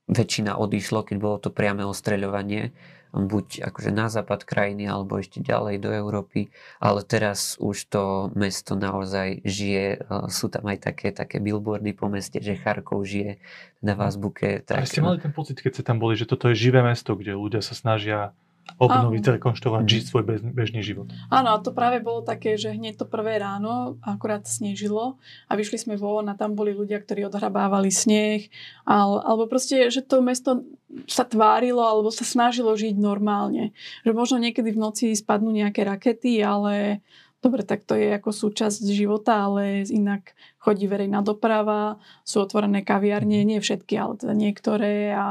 väčšina 0.08 0.56
odišlo, 0.56 1.04
keď 1.04 1.16
bolo 1.20 1.36
to 1.38 1.52
priame 1.52 1.84
ostreľovanie, 1.84 2.72
buď 3.08 3.64
akože 3.72 3.88
na 3.88 4.12
západ 4.12 4.44
krajiny, 4.44 4.84
alebo 4.84 5.16
ešte 5.16 5.40
ďalej 5.40 5.80
do 5.80 5.90
Európy, 5.92 6.52
ale 6.76 7.00
teraz 7.04 7.56
už 7.56 7.88
to 7.88 8.02
mesto 8.36 8.76
naozaj 8.76 9.40
žije, 9.48 10.04
sú 10.28 10.52
tam 10.52 10.68
aj 10.68 10.92
také, 10.92 11.08
také 11.16 11.40
billboardy 11.40 11.96
po 11.96 12.12
meste, 12.12 12.36
že 12.40 12.60
Charkov 12.60 13.08
žije, 13.08 13.40
na 13.80 13.96
v 13.96 14.00
azbuke. 14.04 14.60
Tak... 14.60 14.84
A 14.84 14.88
ste 14.88 15.00
mali 15.00 15.24
ten 15.24 15.32
pocit, 15.32 15.56
keď 15.56 15.80
ste 15.80 15.84
tam 15.88 15.96
boli, 15.96 16.20
že 16.20 16.28
toto 16.28 16.52
je 16.52 16.56
živé 16.58 16.84
mesto, 16.84 17.16
kde 17.16 17.32
ľudia 17.32 17.64
sa 17.64 17.72
snažia 17.72 18.36
obnoviť, 18.76 19.22
Áno. 19.24 19.34
rekonštruovať, 19.40 19.84
žiť 19.88 20.02
svoj 20.04 20.24
bez, 20.28 20.40
bežný 20.44 20.84
život. 20.84 21.08
Áno, 21.32 21.56
a 21.56 21.62
to 21.64 21.72
práve 21.72 22.04
bolo 22.04 22.20
také, 22.20 22.60
že 22.60 22.76
hneď 22.76 23.00
to 23.00 23.06
prvé 23.08 23.40
ráno 23.40 23.96
akurát 24.04 24.44
snežilo 24.44 25.16
a 25.48 25.52
vyšli 25.56 25.80
sme 25.80 25.94
von 25.96 26.28
a 26.28 26.36
tam 26.36 26.52
boli 26.52 26.76
ľudia, 26.76 27.00
ktorí 27.00 27.24
odhrabávali 27.24 27.88
sneh, 27.88 28.52
ale, 28.84 29.16
alebo 29.24 29.48
proste, 29.48 29.88
že 29.88 30.04
to 30.04 30.20
mesto 30.20 30.68
sa 31.08 31.24
tvárilo 31.24 31.80
alebo 31.80 32.12
sa 32.12 32.28
snažilo 32.28 32.76
žiť 32.76 32.96
normálne. 32.96 33.72
Že 34.04 34.12
možno 34.12 34.36
niekedy 34.40 34.72
v 34.72 34.80
noci 34.80 35.06
spadnú 35.16 35.52
nejaké 35.52 35.84
rakety, 35.84 36.40
ale 36.40 37.04
dobre, 37.42 37.62
tak 37.62 37.86
to 37.86 37.94
je 37.94 38.18
ako 38.18 38.30
súčasť 38.34 38.82
života, 38.90 39.46
ale 39.46 39.86
inak 39.86 40.34
chodí 40.58 40.90
verejná 40.90 41.22
doprava, 41.22 42.02
sú 42.26 42.42
otvorené 42.42 42.82
kaviarne, 42.82 43.46
nie 43.46 43.62
všetky, 43.62 43.94
ale 43.94 44.18
teda 44.18 44.34
niektoré 44.34 45.14
a 45.14 45.26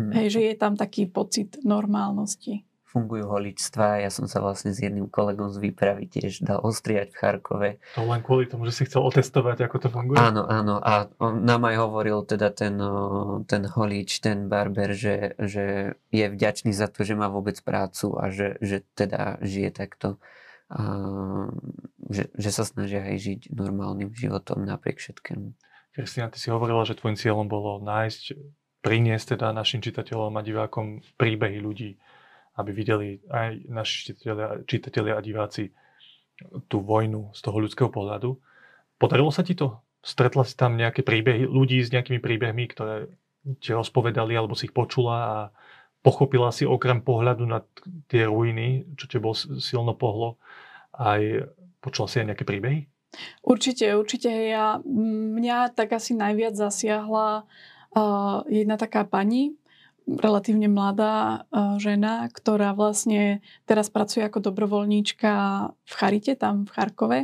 Mm. 0.00 0.10
Hej, 0.16 0.26
že 0.32 0.40
je 0.48 0.54
tam 0.56 0.72
taký 0.80 1.04
pocit 1.04 1.60
normálnosti 1.60 2.64
fungujú 2.90 3.30
holičstva. 3.30 4.02
Ja 4.02 4.10
som 4.10 4.26
sa 4.26 4.42
vlastne 4.42 4.74
s 4.74 4.82
jedným 4.82 5.06
kolegom 5.06 5.54
z 5.54 5.62
výpravy 5.62 6.10
tiež 6.10 6.42
dal 6.42 6.58
ostriať 6.58 7.14
v 7.14 7.18
Charkove. 7.22 7.70
To 7.94 8.02
len 8.02 8.20
kvôli 8.20 8.50
tomu, 8.50 8.66
že 8.66 8.74
si 8.74 8.82
chcel 8.90 9.06
otestovať, 9.06 9.62
ako 9.62 9.76
to 9.78 9.88
funguje? 9.94 10.18
Áno, 10.18 10.42
áno. 10.50 10.82
A 10.82 11.06
on 11.22 11.46
nám 11.46 11.70
aj 11.70 11.76
hovoril 11.78 12.26
teda 12.26 12.50
ten, 12.50 12.82
ten 13.46 13.62
holič, 13.70 14.18
ten 14.18 14.50
barber, 14.50 14.90
že, 14.90 15.38
že 15.38 15.94
je 16.10 16.26
vďačný 16.26 16.74
za 16.74 16.90
to, 16.90 17.06
že 17.06 17.14
má 17.14 17.30
vôbec 17.30 17.54
prácu 17.62 18.18
a 18.18 18.26
že, 18.34 18.58
že 18.58 18.82
teda 18.98 19.38
žije 19.38 19.70
takto. 19.70 20.18
A 20.70 20.82
že, 22.10 22.30
že 22.34 22.50
sa 22.50 22.62
snažia 22.66 23.06
aj 23.06 23.16
žiť 23.22 23.40
normálnym 23.54 24.10
životom 24.14 24.66
napriek 24.66 24.98
všetkému. 24.98 25.54
Kristina, 25.90 26.30
ty 26.30 26.38
si 26.38 26.50
hovorila, 26.54 26.86
že 26.86 26.94
tvojim 26.94 27.18
cieľom 27.18 27.50
bolo 27.50 27.82
nájsť, 27.82 28.22
priniesť 28.80 29.36
teda 29.36 29.52
našim 29.52 29.84
čitateľom 29.84 30.32
a 30.36 30.44
divákom 30.44 31.04
príbehy 31.20 31.60
ľudí, 31.60 31.96
aby 32.56 32.70
videli 32.72 33.20
aj 33.28 33.68
naši 33.68 34.16
čitatelia, 34.64 35.16
a 35.16 35.24
diváci 35.24 35.72
tú 36.66 36.80
vojnu 36.80 37.36
z 37.36 37.40
toho 37.44 37.56
ľudského 37.60 37.92
pohľadu. 37.92 38.40
Podarilo 38.96 39.28
sa 39.28 39.44
ti 39.44 39.52
to? 39.52 39.80
Stretla 40.00 40.48
si 40.48 40.56
tam 40.56 40.80
nejaké 40.80 41.04
príbehy, 41.04 41.44
ľudí 41.44 41.84
s 41.84 41.92
nejakými 41.92 42.24
príbehmi, 42.24 42.64
ktoré 42.72 43.12
ti 43.60 43.72
rozpovedali 43.72 44.32
alebo 44.32 44.56
si 44.56 44.68
ich 44.68 44.76
počula 44.76 45.16
a 45.16 45.36
pochopila 46.00 46.48
si 46.48 46.64
okrem 46.64 47.04
pohľadu 47.04 47.44
na 47.44 47.60
tie 48.08 48.24
ruiny, 48.24 48.88
čo 48.96 49.04
te 49.08 49.20
bol 49.20 49.36
silno 49.36 49.92
pohlo, 49.92 50.40
aj 50.96 51.52
počula 51.84 52.08
si 52.08 52.24
aj 52.24 52.32
nejaké 52.32 52.44
príbehy? 52.48 52.88
Určite, 53.44 53.92
určite. 53.98 54.30
Ja, 54.30 54.78
mňa 54.86 55.74
tak 55.74 55.92
asi 55.92 56.14
najviac 56.14 56.54
zasiahla 56.54 57.44
jedna 58.50 58.76
taká 58.78 59.02
pani, 59.06 59.54
relatívne 60.18 60.66
mladá 60.66 61.46
uh, 61.52 61.78
žena, 61.78 62.26
ktorá 62.32 62.74
vlastne 62.74 63.44
teraz 63.68 63.92
pracuje 63.92 64.26
ako 64.26 64.42
dobrovoľníčka 64.42 65.32
v 65.70 65.92
Charite, 65.94 66.34
tam 66.34 66.66
v 66.66 66.72
Charkove. 66.74 67.20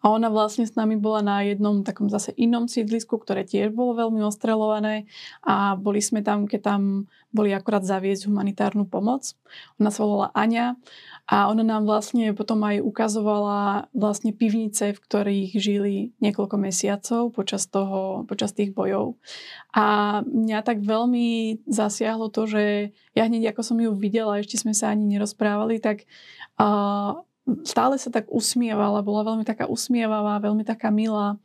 A 0.00 0.04
ona 0.08 0.30
vlastne 0.30 0.64
s 0.64 0.78
nami 0.78 0.94
bola 0.94 1.20
na 1.20 1.36
jednom 1.42 1.82
takom 1.82 2.06
zase 2.06 2.30
inom 2.38 2.70
sídlisku, 2.70 3.18
ktoré 3.18 3.42
tiež 3.42 3.74
bolo 3.74 3.98
veľmi 3.98 4.22
ostrelované 4.22 5.10
a 5.42 5.74
boli 5.74 5.98
sme 5.98 6.22
tam, 6.22 6.46
keď 6.46 6.60
tam 6.76 6.82
boli 7.34 7.50
akorát 7.52 7.82
zaviesť 7.82 8.30
humanitárnu 8.30 8.86
pomoc. 8.86 9.34
Ona 9.82 9.90
sa 9.90 10.00
volala 10.06 10.28
Aňa 10.32 10.78
a 11.30 11.46
ona 11.46 11.62
nám 11.62 11.86
vlastne 11.86 12.34
potom 12.34 12.58
aj 12.66 12.82
ukazovala 12.82 13.86
vlastne 13.94 14.34
pivnice, 14.34 14.98
v 14.98 14.98
ktorých 14.98 15.50
žili 15.54 15.94
niekoľko 16.18 16.56
mesiacov 16.58 17.30
počas, 17.30 17.70
toho, 17.70 18.26
počas 18.26 18.50
tých 18.50 18.74
bojov. 18.74 19.14
A 19.70 20.18
mňa 20.26 20.66
tak 20.66 20.82
veľmi 20.82 21.62
zasiahlo 21.70 22.34
to, 22.34 22.50
že 22.50 22.64
ja 23.14 23.30
hneď 23.30 23.54
ako 23.54 23.62
som 23.62 23.78
ju 23.78 23.94
videla, 23.94 24.42
ešte 24.42 24.58
sme 24.58 24.74
sa 24.74 24.90
ani 24.90 25.06
nerozprávali, 25.06 25.78
tak 25.78 26.10
uh, 26.58 27.22
stále 27.64 27.98
sa 27.98 28.12
tak 28.12 28.28
usmievala, 28.30 29.02
bola 29.02 29.26
veľmi 29.26 29.42
taká 29.42 29.66
usmievavá, 29.66 30.38
veľmi 30.38 30.62
taká 30.62 30.92
milá. 30.92 31.40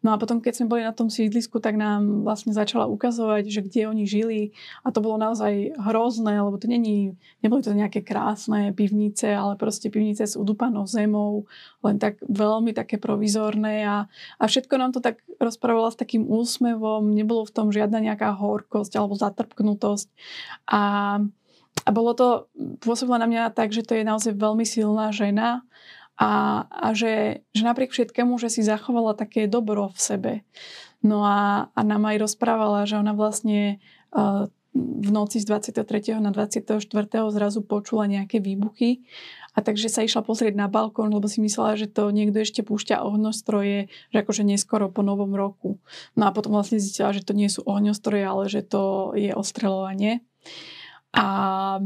No 0.00 0.14
a 0.14 0.16
potom, 0.16 0.40
keď 0.40 0.62
sme 0.62 0.70
boli 0.70 0.82
na 0.86 0.94
tom 0.94 1.12
sídlisku, 1.12 1.60
tak 1.60 1.76
nám 1.76 2.24
vlastne 2.24 2.54
začala 2.56 2.88
ukazovať, 2.88 3.50
že 3.50 3.60
kde 3.66 3.90
oni 3.90 4.04
žili. 4.08 4.40
A 4.86 4.94
to 4.94 5.04
bolo 5.04 5.20
naozaj 5.20 5.76
hrozné, 5.76 6.40
lebo 6.40 6.56
to 6.56 6.70
není, 6.70 7.18
neboli 7.44 7.60
to 7.60 7.76
nejaké 7.76 8.00
krásne 8.00 8.72
pivnice, 8.72 9.28
ale 9.36 9.60
proste 9.60 9.92
pivnice 9.92 10.24
s 10.24 10.38
udupanou 10.38 10.88
zemou, 10.88 11.44
len 11.84 12.00
tak 12.00 12.22
veľmi 12.24 12.72
také 12.72 12.96
provizorné. 12.96 13.84
A, 13.84 14.08
a 14.40 14.42
všetko 14.46 14.74
nám 14.80 14.96
to 14.96 15.04
tak 15.04 15.20
rozprávala 15.36 15.92
s 15.92 16.00
takým 16.00 16.24
úsmevom, 16.24 17.12
nebolo 17.12 17.44
v 17.44 17.54
tom 17.54 17.68
žiadna 17.68 18.00
nejaká 18.00 18.32
horkosť 18.38 18.96
alebo 18.96 19.18
zatrpknutosť. 19.18 20.08
A 20.70 20.82
a 21.84 21.90
bolo 21.90 22.12
to, 22.12 22.28
pôsobilo 22.84 23.16
na 23.16 23.26
mňa 23.26 23.56
tak, 23.56 23.72
že 23.72 23.86
to 23.86 23.96
je 23.96 24.04
naozaj 24.04 24.36
veľmi 24.36 24.68
silná 24.68 25.10
žena 25.10 25.64
a, 26.20 26.64
a 26.68 26.92
že, 26.92 27.44
že 27.56 27.62
napriek 27.64 27.90
všetkému, 27.90 28.36
že 28.36 28.52
si 28.52 28.60
zachovala 28.60 29.16
také 29.16 29.48
dobro 29.48 29.88
v 29.90 30.00
sebe. 30.00 30.32
No 31.00 31.24
a, 31.24 31.72
a 31.72 31.80
nám 31.80 32.04
aj 32.12 32.20
rozprávala, 32.20 32.84
že 32.84 33.00
ona 33.00 33.16
vlastne 33.16 33.80
uh, 34.12 34.52
v 34.76 35.10
noci 35.10 35.42
z 35.42 35.48
23. 35.48 36.20
na 36.22 36.30
24. 36.30 36.78
zrazu 37.34 37.60
počula 37.64 38.06
nejaké 38.06 38.38
výbuchy 38.38 39.02
a 39.56 39.66
takže 39.66 39.90
sa 39.90 40.06
išla 40.06 40.22
pozrieť 40.22 40.54
na 40.54 40.70
balkón, 40.70 41.10
lebo 41.10 41.26
si 41.26 41.42
myslela, 41.42 41.74
že 41.74 41.90
to 41.90 42.14
niekto 42.14 42.38
ešte 42.38 42.62
púšťa 42.62 43.02
ohňostroje, 43.02 43.90
že 44.14 44.16
akože 44.22 44.46
neskoro 44.46 44.86
po 44.86 45.02
novom 45.02 45.34
roku. 45.34 45.82
No 46.14 46.30
a 46.30 46.34
potom 46.36 46.54
vlastne 46.54 46.78
zistila, 46.78 47.10
že 47.10 47.26
to 47.26 47.34
nie 47.34 47.50
sú 47.50 47.66
ohňostroje, 47.66 48.22
ale 48.22 48.46
že 48.46 48.62
to 48.62 49.10
je 49.18 49.34
ostreľovanie. 49.34 50.22
A 51.14 51.80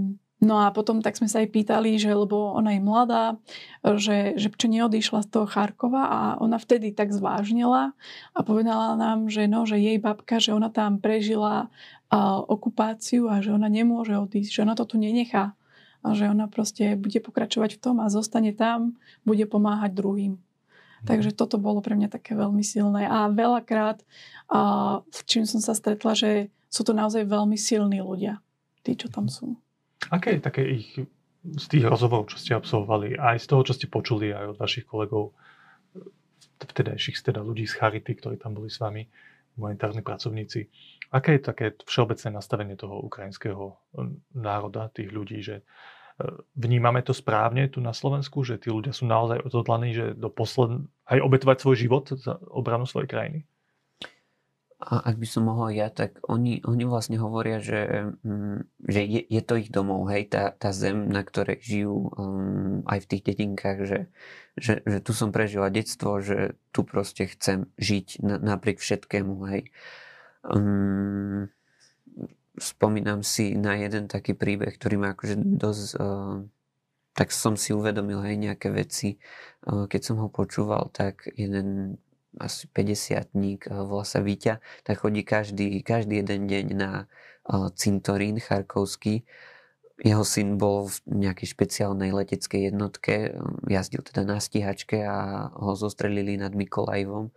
No 0.45 0.61
a 0.61 0.69
potom 0.77 1.01
tak 1.01 1.17
sme 1.17 1.25
sa 1.25 1.41
aj 1.41 1.49
pýtali, 1.49 1.97
že 1.97 2.13
lebo 2.13 2.53
ona 2.53 2.77
je 2.77 2.83
mladá, 2.85 3.41
že, 3.81 4.37
že 4.37 4.53
čo 4.53 4.69
neodišla 4.69 5.25
z 5.25 5.29
toho 5.33 5.49
Charkova 5.49 6.05
a 6.05 6.21
ona 6.37 6.61
vtedy 6.61 6.93
tak 6.93 7.17
zvážnila 7.17 7.97
a 8.37 8.39
povedala 8.45 8.93
nám, 9.01 9.33
že 9.33 9.49
no, 9.49 9.65
že 9.65 9.81
jej 9.81 9.97
babka, 9.97 10.37
že 10.37 10.53
ona 10.53 10.69
tam 10.69 11.01
prežila 11.01 11.73
uh, 12.13 12.45
okupáciu 12.45 13.33
a 13.33 13.41
že 13.41 13.57
ona 13.57 13.73
nemôže 13.73 14.13
odísť, 14.21 14.61
že 14.61 14.63
ona 14.69 14.77
to 14.77 14.85
tu 14.85 15.01
nenechá 15.01 15.57
a 16.05 16.09
že 16.13 16.29
ona 16.29 16.45
proste 16.45 16.93
bude 17.01 17.17
pokračovať 17.25 17.81
v 17.81 17.81
tom 17.81 17.97
a 18.05 18.13
zostane 18.13 18.53
tam, 18.53 19.01
bude 19.25 19.49
pomáhať 19.49 19.97
druhým. 19.97 20.37
Mhm. 20.37 21.09
Takže 21.09 21.33
toto 21.33 21.57
bolo 21.57 21.81
pre 21.81 21.97
mňa 21.97 22.13
také 22.13 22.37
veľmi 22.37 22.61
silné. 22.61 23.09
A 23.09 23.33
veľakrát, 23.33 24.05
uh, 24.53 25.01
čím 25.25 25.49
som 25.49 25.65
sa 25.65 25.73
stretla, 25.73 26.13
že 26.13 26.53
sú 26.69 26.85
to 26.85 26.93
naozaj 26.93 27.25
veľmi 27.25 27.57
silní 27.57 28.05
ľudia 28.05 28.44
tí, 28.85 28.93
čo 28.95 29.09
tam 29.09 29.33
sú. 29.33 29.57
Aké 30.13 30.37
je 30.37 30.41
také 30.45 30.63
ich 30.69 30.89
z 31.45 31.67
tých 31.69 31.85
rozhovorov, 31.85 32.33
čo 32.33 32.41
ste 32.41 32.57
absolvovali, 32.57 33.17
aj 33.17 33.41
z 33.41 33.47
toho, 33.49 33.63
čo 33.65 33.73
ste 33.77 33.89
počuli 33.89 34.33
aj 34.33 34.57
od 34.57 34.61
vašich 34.61 34.85
kolegov, 34.89 35.37
vtedajších 36.65 37.21
teda 37.21 37.45
ľudí 37.45 37.69
z 37.69 37.77
Charity, 37.77 38.13
ktorí 38.17 38.37
tam 38.41 38.57
boli 38.57 38.73
s 38.73 38.81
vami, 38.81 39.05
humanitárni 39.55 40.01
pracovníci. 40.01 40.67
Aké 41.13 41.39
je 41.39 41.47
také 41.47 41.67
všeobecné 41.85 42.29
nastavenie 42.33 42.75
toho 42.75 42.99
ukrajinského 43.05 43.77
národa, 44.35 44.91
tých 44.91 45.13
ľudí, 45.15 45.45
že 45.45 45.63
e, 45.63 45.65
vnímame 46.59 47.05
to 47.07 47.15
správne 47.15 47.71
tu 47.71 47.79
na 47.79 47.95
Slovensku, 47.95 48.43
že 48.43 48.59
tí 48.59 48.73
ľudia 48.73 48.91
sú 48.91 49.07
naozaj 49.07 49.47
odhodlaní, 49.47 49.95
že 49.95 50.07
do 50.19 50.27
posled... 50.33 50.83
aj 51.07 51.23
obetovať 51.23 51.57
svoj 51.61 51.77
život 51.77 52.05
za 52.19 52.41
obranu 52.51 52.89
svojej 52.89 53.07
krajiny? 53.07 53.39
A 54.85 55.01
ak 55.01 55.17
by 55.17 55.25
som 55.25 55.49
mohol 55.49 55.73
ja, 55.73 55.89
tak 55.89 56.21
oni, 56.29 56.61
oni 56.69 56.85
vlastne 56.85 57.17
hovoria, 57.17 57.57
že, 57.57 58.13
mm, 58.21 58.85
že 58.85 59.01
je, 59.01 59.21
je 59.25 59.41
to 59.41 59.57
ich 59.57 59.73
domov, 59.73 60.05
hej, 60.13 60.29
tá, 60.29 60.53
tá 60.53 60.77
zem, 60.77 61.09
na 61.09 61.25
ktorej 61.25 61.65
žijú 61.65 62.13
um, 62.13 62.85
aj 62.85 63.01
v 63.01 63.09
tých 63.09 63.23
dedinkách, 63.33 63.79
že, 63.89 64.01
že, 64.61 64.85
že 64.85 64.99
tu 65.01 65.17
som 65.17 65.33
prežila 65.33 65.73
detstvo, 65.73 66.21
že 66.21 66.61
tu 66.69 66.85
proste 66.85 67.33
chcem 67.33 67.73
žiť 67.81 68.21
na, 68.21 68.37
napriek 68.37 68.77
všetkému, 68.77 69.35
hej. 69.57 69.73
Um, 70.45 71.49
spomínam 72.61 73.25
si 73.25 73.57
na 73.57 73.81
jeden 73.81 74.05
taký 74.05 74.37
príbeh, 74.37 74.77
ktorý 74.77 75.01
ma 75.01 75.17
akože 75.17 75.35
dosť... 75.41 75.89
Uh, 75.97 76.45
tak 77.15 77.31
som 77.31 77.55
si 77.55 77.71
uvedomil 77.71 78.19
aj 78.19 78.35
nejaké 78.35 78.69
veci. 78.75 79.23
Uh, 79.63 79.87
keď 79.87 80.01
som 80.03 80.17
ho 80.19 80.29
počúval, 80.29 80.91
tak 80.91 81.31
jeden 81.39 81.97
asi 82.41 82.67
50 82.71 83.35
eh, 83.35 83.59
volá 83.69 84.05
sa 84.07 84.21
Víťa, 84.25 84.63
tak 84.83 85.03
chodí 85.03 85.23
každý, 85.23 85.83
každý 85.83 86.23
jeden 86.23 86.47
deň 86.47 86.67
na 86.75 86.91
cintorín 87.77 88.41
charkovský. 88.41 89.25
Jeho 90.03 90.27
syn 90.27 90.59
bol 90.59 90.91
v 90.91 90.97
nejakej 91.07 91.55
špeciálnej 91.55 92.11
leteckej 92.11 92.73
jednotke, 92.73 93.31
jazdil 93.71 94.03
teda 94.03 94.27
na 94.27 94.43
stíhačke 94.43 95.07
a 95.07 95.49
ho 95.55 95.79
zostrelili 95.79 96.35
nad 96.35 96.51
Mikolajvom. 96.51 97.31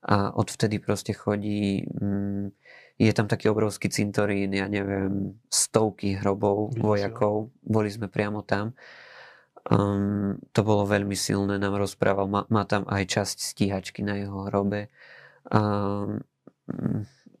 A 0.00 0.32
odvtedy 0.32 0.80
proste 0.80 1.12
chodí, 1.12 1.86
mm, 1.86 2.50
je 2.98 3.12
tam 3.14 3.28
taký 3.30 3.52
obrovský 3.52 3.92
cintorín, 3.92 4.50
ja 4.50 4.66
neviem, 4.66 5.38
stovky 5.52 6.18
hrobov 6.18 6.72
vojakov, 6.80 7.52
boli 7.62 7.92
sme 7.92 8.08
priamo 8.10 8.42
tam. 8.42 8.74
Um, 9.68 10.40
to 10.56 10.64
bolo 10.64 10.88
veľmi 10.88 11.12
silné, 11.12 11.60
nám 11.60 11.76
rozprával. 11.76 12.24
Má, 12.30 12.48
má 12.48 12.64
tam 12.64 12.88
aj 12.88 13.04
časť 13.04 13.36
stíhačky 13.52 14.00
na 14.00 14.16
jeho 14.16 14.48
hrobe. 14.48 14.88
Um, 15.52 16.24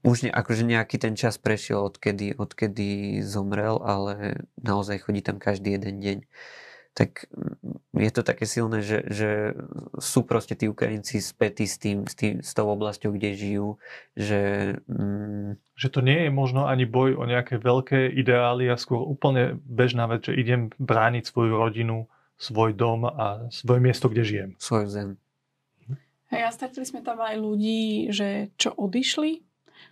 už 0.00 0.28
ne, 0.28 0.30
akože 0.32 0.64
nejaký 0.64 0.96
ten 1.00 1.16
čas 1.16 1.36
prešiel, 1.36 1.80
odkedy, 1.80 2.36
odkedy 2.36 3.20
zomrel, 3.24 3.80
ale 3.80 4.44
naozaj 4.60 5.04
chodí 5.04 5.20
tam 5.20 5.36
každý 5.40 5.76
jeden 5.76 6.00
deň 6.00 6.18
tak 6.90 7.30
je 7.94 8.10
to 8.10 8.22
také 8.26 8.44
silné, 8.44 8.82
že, 8.82 9.06
že 9.06 9.30
sú 10.02 10.26
proste 10.26 10.58
tí 10.58 10.66
Ukrajinci 10.66 11.22
spätí 11.22 11.64
s, 11.64 11.78
tým, 11.78 12.04
s, 12.04 12.14
tým, 12.18 12.42
s 12.42 12.50
tou 12.50 12.66
oblasťou, 12.66 13.14
kde 13.14 13.30
žijú, 13.38 13.68
že... 14.18 14.40
Mm... 14.90 15.58
Že 15.80 15.88
to 15.96 16.00
nie 16.04 16.28
je 16.28 16.30
možno 16.34 16.68
ani 16.68 16.84
boj 16.84 17.16
o 17.16 17.24
nejaké 17.24 17.56
veľké 17.56 18.12
ideály 18.12 18.68
a 18.68 18.76
skôr 18.76 19.00
úplne 19.00 19.56
bežná 19.64 20.04
vec, 20.12 20.28
že 20.28 20.36
idem 20.36 20.68
brániť 20.76 21.24
svoju 21.24 21.56
rodinu, 21.56 22.04
svoj 22.36 22.76
dom 22.76 23.08
a 23.08 23.48
svoje 23.48 23.80
miesto, 23.80 24.12
kde 24.12 24.22
žijem. 24.28 24.50
Svoju 24.60 24.86
zem. 24.92 25.08
A 26.28 26.36
ja 26.36 26.52
stretli 26.52 26.84
sme 26.84 27.00
tam 27.00 27.24
aj 27.24 27.32
ľudí, 27.40 28.12
že 28.12 28.52
čo 28.60 28.76
odišli 28.76 29.40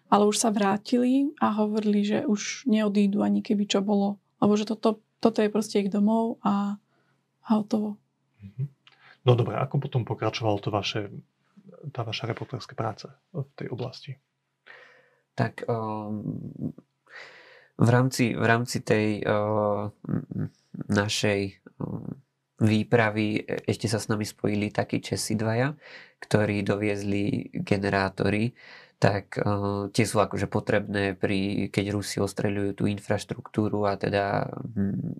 ale 0.09 0.25
už 0.25 0.37
sa 0.41 0.49
vrátili 0.49 1.33
a 1.37 1.53
hovorili, 1.53 2.01
že 2.05 2.25
už 2.25 2.65
neodídu 2.65 3.21
ani 3.21 3.45
keby 3.45 3.69
čo 3.69 3.85
bolo. 3.85 4.17
Lebo 4.41 4.57
že 4.57 4.65
toto, 4.65 5.05
toto 5.21 5.45
je 5.45 5.53
proste 5.53 5.85
ich 5.85 5.93
domov 5.93 6.41
a, 6.41 6.81
a 7.49 7.51
hotovo. 7.57 7.97
Mhm. 8.45 8.65
No 9.27 9.35
dobre, 9.35 9.57
ako 9.59 9.83
potom 9.83 10.03
pokračovalo 10.05 10.63
to 10.63 10.71
vaše, 10.71 11.11
tá 11.93 12.07
vaša 12.07 12.31
reportérska 12.31 12.73
práca 12.77 13.19
v 13.35 13.45
tej 13.59 13.69
oblasti? 13.69 14.13
Tak 15.35 15.69
um, 15.69 16.23
v, 17.77 17.89
rámci, 17.89 18.33
v 18.33 18.45
rámci 18.47 18.83
tej 18.83 19.23
uh, 19.23 19.91
našej 20.89 21.41
um, 21.79 22.09
výpravy 22.59 23.47
ešte 23.47 23.87
sa 23.87 24.03
s 24.03 24.11
nami 24.11 24.27
spojili 24.27 24.75
takí 24.75 24.99
Česi 24.99 25.39
dvaja, 25.39 25.71
ktorí 26.19 26.67
doviezli 26.67 27.55
generátory 27.63 28.51
tak 28.99 29.39
uh, 29.39 29.87
tie 29.95 30.03
sú 30.03 30.19
akože 30.19 30.51
potrebné 30.51 31.15
pri, 31.15 31.71
keď 31.71 31.95
Rusi 31.95 32.19
ostreľujú 32.19 32.83
tú 32.83 32.85
infraštruktúru 32.91 33.87
a 33.87 33.95
teda 33.95 34.51
hm, 34.75 35.15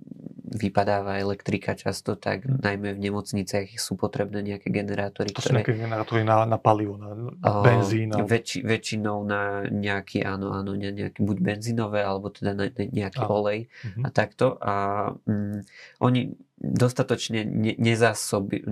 vypadáva 0.59 1.23
elektrika 1.23 1.79
často, 1.79 2.19
tak 2.19 2.43
hmm. 2.43 2.59
najmä 2.59 2.99
v 2.99 3.01
nemocniciach 3.07 3.79
sú 3.79 3.95
potrebné 3.95 4.43
nejaké 4.43 4.75
generátory. 4.75 5.31
To 5.31 5.39
sú 5.39 5.55
nejaké 5.55 5.79
generátory 5.79 6.27
na, 6.27 6.43
na 6.43 6.59
palivo, 6.59 6.99
na, 6.99 7.15
na 7.15 7.53
benzín. 7.63 8.11
Uh, 8.11 8.27
väčši, 8.27 8.67
väčšinou 8.67 9.23
na 9.23 9.63
nejaký, 9.71 10.27
áno, 10.27 10.51
áno, 10.51 10.75
nejaký 10.75 11.23
buď 11.23 11.39
benzínové, 11.39 12.03
alebo 12.03 12.35
teda 12.35 12.59
na, 12.59 12.67
na 12.67 12.85
nejaký 12.91 13.23
ah. 13.23 13.31
olej 13.31 13.71
uh-huh. 13.71 14.03
a 14.03 14.09
takto. 14.11 14.59
A 14.59 14.75
um, 15.23 15.63
oni 16.03 16.35
dostatočne 16.59 17.47
ne, 17.47 17.79
nezásoby, 17.79 18.67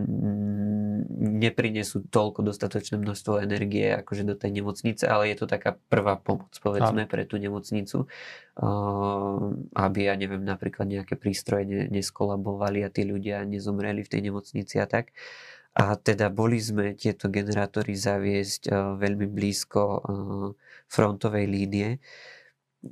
neprinesú 1.16 2.05
toľko 2.12 2.44
dostatočné 2.44 3.00
množstvo 3.00 3.40
energie 3.40 3.88
akože 3.88 4.29
do 4.29 4.37
tej 4.37 4.61
nemocnice, 4.61 5.09
ale 5.09 5.33
je 5.33 5.40
to 5.40 5.48
taká 5.48 5.81
prvá 5.88 6.20
pomoc, 6.20 6.52
povedzme, 6.61 7.09
pre 7.09 7.24
tú 7.24 7.40
nemocnicu, 7.40 8.05
aby, 9.72 10.00
ja 10.05 10.14
neviem, 10.14 10.44
napríklad 10.44 10.85
nejaké 10.85 11.16
prístroje 11.16 11.64
ne, 11.64 11.81
neskolabovali 11.88 12.85
a 12.85 12.92
tí 12.92 13.09
ľudia 13.09 13.48
nezomreli 13.48 14.05
v 14.05 14.12
tej 14.12 14.20
nemocnici 14.29 14.76
a 14.76 14.85
tak. 14.85 15.16
A 15.76 15.92
teda 15.96 16.33
boli 16.33 16.57
sme 16.57 16.96
tieto 16.96 17.29
generátory 17.29 17.92
zaviesť 17.92 18.72
veľmi 18.96 19.29
blízko 19.29 20.00
frontovej 20.88 21.44
línie. 21.44 22.00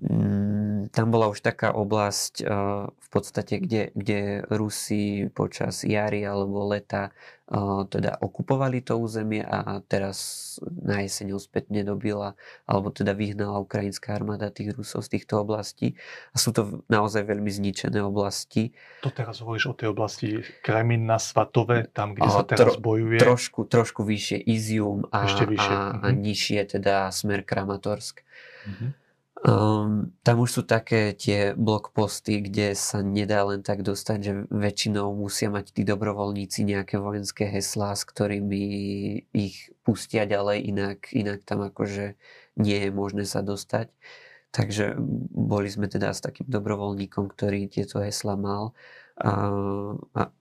Mm, 0.02 0.90
tam 0.90 1.06
bola 1.10 1.30
už 1.30 1.40
taká 1.40 1.72
oblasť 1.72 2.34
eh, 2.42 2.48
v 2.90 3.08
podstate, 3.10 3.62
kde, 3.62 3.94
kde 3.94 4.42
Rusi 4.50 5.30
počas 5.30 5.86
jary 5.86 6.26
alebo 6.26 6.66
leta 6.66 7.14
eh, 7.50 7.82
teda 7.86 8.18
okupovali 8.18 8.82
to 8.82 8.98
územie 8.98 9.42
a 9.46 9.80
teraz 9.86 10.58
na 10.62 11.02
jeseň 11.02 11.38
spätne 11.38 11.86
dobila 11.86 12.34
alebo 12.66 12.90
teda 12.90 13.14
vyhnala 13.14 13.62
ukrajinská 13.62 14.18
armáda 14.18 14.50
tých 14.50 14.74
Rusov 14.74 15.06
z 15.06 15.18
týchto 15.18 15.42
oblastí. 15.42 15.94
A 16.34 16.42
sú 16.42 16.50
to 16.50 16.82
naozaj 16.90 17.22
veľmi 17.26 17.50
zničené 17.50 18.02
oblasti. 18.02 18.74
To 19.06 19.14
teraz 19.14 19.42
hovoríš 19.42 19.70
o 19.70 19.74
tej 19.78 19.94
oblasti 19.94 20.42
Kremín 20.60 21.06
na 21.06 21.22
Svatove, 21.22 21.86
tam, 21.90 22.18
kde 22.18 22.28
sa 22.28 22.42
teraz 22.42 22.74
tro, 22.76 22.82
bojuje? 22.82 23.22
Trošku, 23.22 23.66
trošku 23.70 24.02
vyššie 24.02 24.42
Izium 24.42 25.06
a, 25.14 25.30
Ešte 25.30 25.46
vyššie. 25.46 25.74
a, 25.74 26.02
a 26.02 26.06
mhm. 26.10 26.18
nižšie 26.18 26.60
teda 26.78 27.08
smer 27.14 27.46
Kramatorsk. 27.46 28.26
Mm-hmm. 28.64 29.03
Um, 29.44 30.16
tam 30.24 30.40
už 30.40 30.50
sú 30.56 30.62
také 30.64 31.12
tie 31.12 31.52
blogposty, 31.52 32.40
kde 32.40 32.72
sa 32.72 33.04
nedá 33.04 33.44
len 33.44 33.60
tak 33.60 33.84
dostať, 33.84 34.18
že 34.24 34.32
väčšinou 34.48 35.12
musia 35.12 35.52
mať 35.52 35.76
tí 35.76 35.84
dobrovoľníci 35.84 36.64
nejaké 36.64 36.96
vojenské 36.96 37.52
heslá, 37.52 37.92
s 37.92 38.08
ktorými 38.08 38.64
ich 39.36 39.68
pustia 39.84 40.24
ďalej, 40.24 40.64
inak, 40.64 41.12
inak 41.12 41.44
tam 41.44 41.60
akože 41.60 42.16
nie 42.56 42.88
je 42.88 42.88
možné 42.88 43.28
sa 43.28 43.44
dostať. 43.44 43.92
Takže 44.48 44.96
boli 45.36 45.68
sme 45.68 45.92
teda 45.92 46.16
s 46.16 46.24
takým 46.24 46.48
dobrovoľníkom, 46.48 47.28
ktorý 47.28 47.68
tieto 47.68 48.00
hesla 48.00 48.40
mal. 48.40 48.72
A, 49.20 49.52
a 50.16 50.32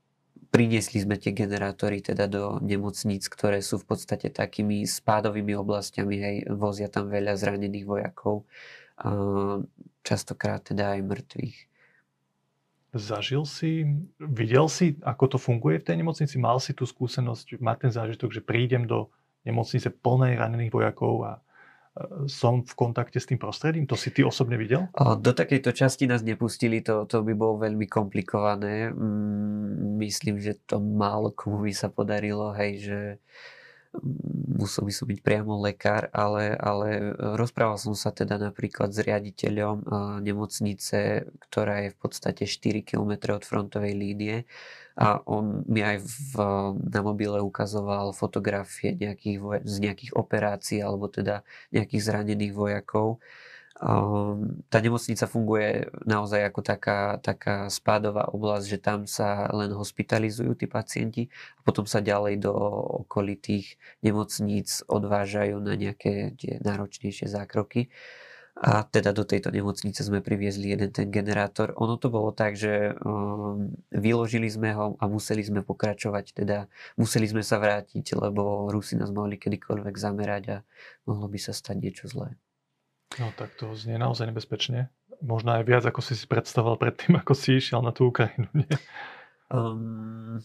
priniesli 0.48 1.04
sme 1.04 1.20
tie 1.20 1.36
generátory 1.36 2.00
teda 2.00 2.32
do 2.32 2.64
nemocníc, 2.64 3.28
ktoré 3.28 3.60
sú 3.60 3.84
v 3.84 3.90
podstate 3.90 4.32
takými 4.32 4.88
spádovými 4.88 5.60
oblastiami, 5.60 6.16
hej, 6.24 6.38
vozia 6.56 6.88
tam 6.88 7.12
veľa 7.12 7.36
zranených 7.36 7.84
vojakov 7.84 8.48
častokrát 10.04 10.62
teda 10.64 10.98
aj 10.98 11.02
mŕtvych. 11.02 11.58
Zažil 12.94 13.44
si, 13.50 13.90
videl 14.22 14.70
si, 14.70 15.02
ako 15.02 15.34
to 15.34 15.38
funguje 15.42 15.82
v 15.82 15.88
tej 15.90 15.96
nemocnici? 15.98 16.38
Mal 16.38 16.62
si 16.62 16.78
tú 16.78 16.86
skúsenosť, 16.86 17.58
má 17.58 17.74
ten 17.74 17.90
zážitok, 17.90 18.30
že 18.30 18.46
prídem 18.46 18.86
do 18.86 19.10
nemocnice 19.42 19.90
plnej 19.90 20.38
ranených 20.38 20.70
vojakov 20.70 21.14
a 21.26 21.34
som 22.26 22.66
v 22.66 22.74
kontakte 22.74 23.22
s 23.22 23.30
tým 23.30 23.38
prostredím? 23.38 23.86
To 23.86 23.94
si 23.94 24.10
ty 24.10 24.26
osobne 24.26 24.58
videl? 24.58 24.90
Do 24.98 25.30
takejto 25.30 25.70
časti 25.70 26.10
nás 26.10 26.26
nepustili, 26.26 26.82
to, 26.82 27.06
to 27.06 27.22
by 27.22 27.38
bolo 27.38 27.62
veľmi 27.62 27.86
komplikované. 27.86 28.90
Mm, 28.90 30.02
myslím, 30.02 30.42
že 30.42 30.58
to 30.66 30.82
málo 30.82 31.30
komu 31.38 31.62
by 31.62 31.74
sa 31.74 31.94
podarilo, 31.94 32.50
hej, 32.58 32.72
že 32.82 33.00
musel 34.54 34.90
by 34.90 34.94
som 34.94 35.06
byť 35.06 35.20
priamo 35.22 35.62
lekár, 35.62 36.10
ale, 36.10 36.58
ale 36.58 37.14
rozprával 37.38 37.78
som 37.78 37.94
sa 37.94 38.10
teda 38.10 38.42
napríklad 38.42 38.90
s 38.90 39.00
riaditeľom 39.06 39.86
nemocnice, 40.26 41.30
ktorá 41.50 41.86
je 41.86 41.90
v 41.94 41.98
podstate 42.02 42.44
4 42.50 42.82
km 42.82 43.38
od 43.38 43.46
frontovej 43.46 43.94
línie 43.94 44.50
a 44.94 45.22
on 45.26 45.66
mi 45.66 45.82
aj 45.82 46.06
v, 46.06 46.34
na 46.78 47.02
mobile 47.02 47.42
ukazoval 47.42 48.14
fotografie 48.14 48.94
nejakých, 48.94 49.66
z 49.66 49.76
nejakých 49.82 50.12
operácií 50.14 50.80
alebo 50.86 51.10
teda 51.10 51.42
nejakých 51.74 52.02
zranených 52.02 52.54
vojakov 52.54 53.18
tá 54.70 54.78
nemocnica 54.80 55.26
funguje 55.26 55.90
naozaj 56.06 56.46
ako 56.46 56.62
taká, 56.62 57.18
taká 57.20 57.68
spádová 57.74 58.30
oblasť, 58.30 58.66
že 58.70 58.80
tam 58.80 59.00
sa 59.10 59.50
len 59.50 59.74
hospitalizujú 59.74 60.54
tí 60.54 60.70
pacienti 60.70 61.28
a 61.58 61.60
potom 61.66 61.90
sa 61.90 62.00
ďalej 62.00 62.46
do 62.46 62.54
okolitých 63.04 63.82
nemocníc 64.06 64.86
odvážajú 64.86 65.58
na 65.58 65.74
nejaké 65.74 66.38
tie 66.38 66.62
náročnejšie 66.62 67.26
zákroky. 67.26 67.90
A 68.54 68.86
teda 68.86 69.18
do 69.18 69.26
tejto 69.26 69.50
nemocnice 69.50 70.06
sme 70.06 70.22
priviezli 70.22 70.78
jeden 70.78 70.94
ten 70.94 71.10
generátor. 71.10 71.74
Ono 71.82 71.98
to 71.98 72.14
bolo 72.14 72.30
tak, 72.30 72.54
že 72.54 72.94
um, 73.02 73.74
vyložili 73.90 74.46
sme 74.46 74.78
ho 74.78 74.94
a 75.02 75.10
museli 75.10 75.42
sme 75.42 75.66
pokračovať, 75.66 76.38
teda 76.38 76.70
museli 76.94 77.26
sme 77.26 77.42
sa 77.42 77.58
vrátiť, 77.58 78.14
lebo 78.14 78.70
Rusi 78.70 78.94
nás 78.94 79.10
mohli 79.10 79.42
kedykoľvek 79.42 79.96
zamerať 79.98 80.44
a 80.54 80.58
mohlo 81.10 81.26
by 81.26 81.42
sa 81.42 81.50
stať 81.50 81.76
niečo 81.82 82.06
zlé. 82.06 82.38
No 83.22 83.30
tak 83.36 83.54
to 83.60 83.74
znie 83.78 84.02
naozaj 84.02 84.30
nebezpečne. 84.30 84.90
Možno 85.24 85.56
aj 85.56 85.64
viac, 85.64 85.84
ako 85.86 86.02
si 86.04 86.18
si 86.18 86.26
predstavoval 86.28 86.80
predtým, 86.82 87.16
ako 87.22 87.34
si 87.38 87.60
išiel 87.60 87.80
na 87.80 87.96
tú 87.96 88.12
Ukrajinu, 88.12 88.50
nie? 88.54 88.76
Um, 89.54 90.42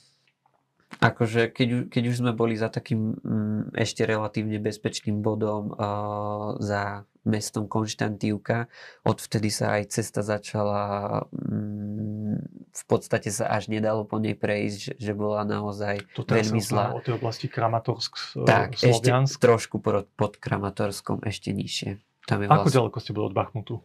akože 1.01 1.51
keď, 1.51 1.89
keď 1.89 2.03
už 2.13 2.17
sme 2.21 2.33
boli 2.37 2.55
za 2.55 2.69
takým 2.69 3.17
um, 3.19 3.67
ešte 3.75 4.05
relatívne 4.05 4.61
bezpečným 4.61 5.25
bodom 5.25 5.75
uh, 5.75 6.61
za 6.61 7.09
mestom 7.29 7.69
Konštantívka, 7.69 8.71
odvtedy 9.05 9.53
sa 9.53 9.81
aj 9.81 9.93
cesta 9.93 10.21
začala 10.25 11.25
um, 11.33 12.41
v 12.79 12.85
podstate 12.87 13.29
sa 13.35 13.51
až 13.51 13.69
nedalo 13.69 14.07
po 14.07 14.23
nej 14.23 14.39
prejsť, 14.39 14.97
že, 14.97 15.13
bola 15.13 15.43
naozaj 15.43 16.07
to 16.15 16.23
veľmi 16.23 16.63
zlá. 16.63 16.95
O 16.95 17.03
tej 17.03 17.19
oblasti 17.19 17.51
Kramatorsk, 17.51 18.39
tak, 18.47 18.79
Sloviansk. 18.79 19.35
ešte 19.35 19.43
trošku 19.43 19.83
pod, 19.83 20.07
pod 20.15 20.39
Kramatorskom, 20.39 21.27
ešte 21.27 21.51
nižšie. 21.51 21.99
Tam 22.29 22.45
je 22.45 22.47
Ako 22.53 22.69
vlastne... 22.69 22.77
ďaleko 22.77 22.99
ste 23.01 23.11
boli 23.17 23.25
od 23.33 23.37
Bachmutu? 23.37 23.81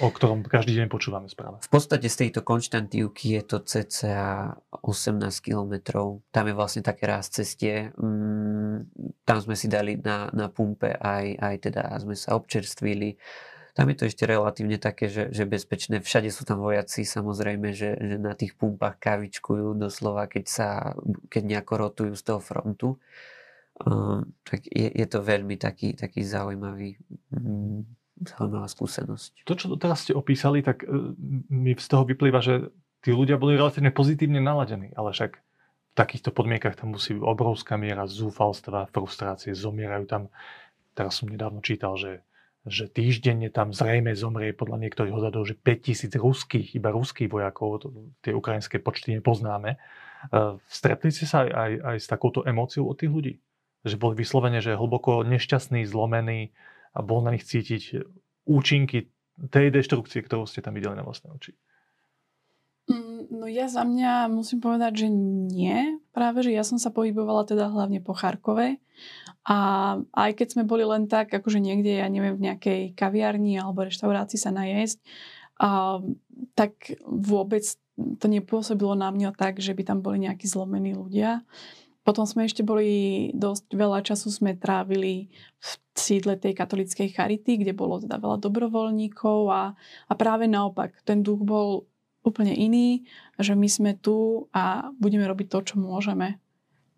O 0.00 0.08
ktorom 0.08 0.46
každý 0.46 0.78
deň 0.78 0.86
počúvame 0.88 1.26
správa. 1.28 1.58
V 1.60 1.68
podstate 1.68 2.06
z 2.06 2.16
tejto 2.24 2.40
Konštantívky 2.46 3.36
je 3.36 3.42
to 3.44 3.58
cca 3.60 4.54
18 4.80 5.20
kilometrov. 5.42 6.24
Tam 6.32 6.48
je 6.48 6.54
vlastne 6.54 6.80
také 6.86 7.04
ráz 7.10 7.28
cestie. 7.28 7.92
Mm, 7.98 8.88
tam 9.26 9.38
sme 9.42 9.58
si 9.58 9.66
dali 9.66 9.98
na, 9.98 10.32
na 10.32 10.48
pumpe 10.48 10.96
aj, 10.96 11.36
aj 11.36 11.54
teda 11.68 11.82
sme 11.98 12.14
sa 12.14 12.38
občerstvili. 12.38 13.18
Tam 13.74 13.90
je 13.90 13.96
to 13.98 14.04
ešte 14.06 14.24
relatívne 14.24 14.78
také, 14.78 15.10
že, 15.10 15.34
že 15.34 15.50
bezpečné. 15.50 15.98
Všade 15.98 16.30
sú 16.30 16.46
tam 16.46 16.62
vojaci, 16.62 17.02
samozrejme, 17.02 17.74
že, 17.74 17.98
že 17.98 18.16
na 18.22 18.38
tých 18.38 18.54
pumpách 18.54 19.02
kavičkujú 19.02 19.74
doslova, 19.76 20.30
keď 20.30 20.44
sa, 20.46 20.68
keď 21.26 21.42
nejako 21.42 21.74
rotujú 21.90 22.12
z 22.14 22.22
toho 22.22 22.40
frontu. 22.40 22.88
Uh, 22.96 23.41
tak 24.44 24.68
je, 24.68 24.88
je 24.92 25.06
to 25.08 25.18
veľmi 25.24 25.56
taký, 25.56 25.96
taký 25.96 26.22
zaujímavý, 26.22 27.00
mm, 27.32 27.80
zaujímavá 28.20 28.68
skúsenosť. 28.68 29.48
To, 29.48 29.52
čo 29.56 29.66
teraz 29.80 30.06
ste 30.06 30.12
opísali, 30.12 30.60
tak 30.60 30.84
uh, 30.84 31.16
mi 31.48 31.74
z 31.74 31.88
toho 31.88 32.04
vyplýva, 32.04 32.44
že 32.44 32.70
tí 33.02 33.10
ľudia 33.10 33.40
boli 33.40 33.58
relatívne 33.58 33.90
pozitívne 33.90 34.38
naladení, 34.38 34.94
ale 34.94 35.10
však 35.10 35.32
v 35.92 35.94
takýchto 35.98 36.32
podmienkach 36.32 36.78
tam 36.78 36.96
musí 36.96 37.12
byť 37.16 37.24
obrovská 37.24 37.76
miera 37.76 38.08
zúfalstva, 38.08 38.88
frustrácie, 38.92 39.52
zomierajú 39.52 40.04
tam. 40.08 40.22
Teraz 40.96 41.20
som 41.20 41.28
nedávno 41.28 41.60
čítal, 41.60 42.00
že, 42.00 42.24
že 42.64 42.88
týždenne 42.88 43.52
tam 43.52 43.76
zrejme 43.76 44.16
zomrie 44.16 44.56
podľa 44.56 44.88
niektorých 44.88 45.12
odhadov, 45.12 45.44
že 45.44 45.58
5000 45.58 46.16
ruských, 46.16 46.68
iba 46.80 46.88
ruských 46.92 47.28
vojakov, 47.28 47.84
to, 47.84 47.88
tie 48.24 48.32
ukrajinské 48.32 48.80
počty 48.80 49.12
nepoznáme. 49.20 49.76
Uh, 50.32 50.56
stretli 50.70 51.12
ste 51.12 51.26
sa 51.28 51.44
aj, 51.44 51.50
aj, 51.50 51.72
aj 51.82 51.96
s 51.98 52.06
takouto 52.08 52.40
emóciou 52.46 52.88
od 52.88 52.96
tých 52.96 53.12
ľudí? 53.12 53.34
Že 53.82 53.98
boli 53.98 54.14
vyslovene, 54.18 54.62
že 54.62 54.78
hlboko 54.78 55.26
nešťastní, 55.26 55.86
zlomení, 55.86 56.54
a 56.92 57.00
bol 57.00 57.24
na 57.24 57.32
nich 57.32 57.48
cítiť 57.48 58.04
účinky 58.44 59.08
tej 59.48 59.72
deštrukcie, 59.72 60.20
ktorú 60.20 60.44
ste 60.44 60.60
tam 60.60 60.76
videli 60.76 60.92
na 60.92 61.04
vlastné 61.04 61.32
oči? 61.32 61.56
Mm, 62.90 63.32
no 63.32 63.46
ja 63.48 63.70
za 63.70 63.86
mňa 63.86 64.28
musím 64.28 64.60
povedať, 64.60 65.06
že 65.06 65.08
nie. 65.08 65.96
Práve, 66.12 66.44
že 66.44 66.52
ja 66.52 66.66
som 66.66 66.76
sa 66.76 66.92
pohybovala 66.92 67.48
teda 67.48 67.72
hlavne 67.72 68.04
po 68.04 68.12
Charkove 68.12 68.76
a 69.48 69.58
aj 70.12 70.30
keď 70.36 70.48
sme 70.52 70.64
boli 70.68 70.84
len 70.84 71.08
tak, 71.08 71.32
akože 71.32 71.62
niekde, 71.62 71.96
ja 71.96 72.06
neviem, 72.12 72.36
v 72.36 72.52
nejakej 72.52 72.80
kaviarni 72.92 73.56
alebo 73.56 73.88
reštaurácii 73.88 74.36
sa 74.36 74.52
najesť, 74.52 75.00
a, 75.62 76.02
tak 76.52 76.98
vôbec 77.06 77.64
to 78.18 78.26
nepôsobilo 78.26 78.98
na 78.98 79.08
mňa 79.14 79.32
tak, 79.36 79.62
že 79.62 79.72
by 79.72 79.82
tam 79.86 79.98
boli 80.04 80.26
nejakí 80.26 80.44
zlomení 80.44 80.92
ľudia. 80.92 81.46
Potom 82.02 82.26
sme 82.26 82.50
ešte 82.50 82.66
boli, 82.66 83.30
dosť 83.30 83.78
veľa 83.78 84.02
času 84.02 84.34
sme 84.34 84.58
trávili 84.58 85.30
v 85.62 85.70
sídle 85.94 86.34
tej 86.34 86.58
katolíckej 86.58 87.14
charity, 87.14 87.62
kde 87.62 87.78
bolo 87.78 88.02
teda 88.02 88.18
veľa 88.18 88.42
dobrovoľníkov 88.42 89.38
a, 89.46 89.78
a 90.10 90.12
práve 90.18 90.50
naopak, 90.50 90.98
ten 91.06 91.22
duch 91.22 91.38
bol 91.46 91.86
úplne 92.26 92.54
iný, 92.54 93.06
že 93.38 93.54
my 93.54 93.68
sme 93.70 93.92
tu 93.94 94.46
a 94.50 94.90
budeme 94.98 95.26
robiť 95.26 95.46
to, 95.46 95.58
čo 95.62 95.74
môžeme. 95.78 96.42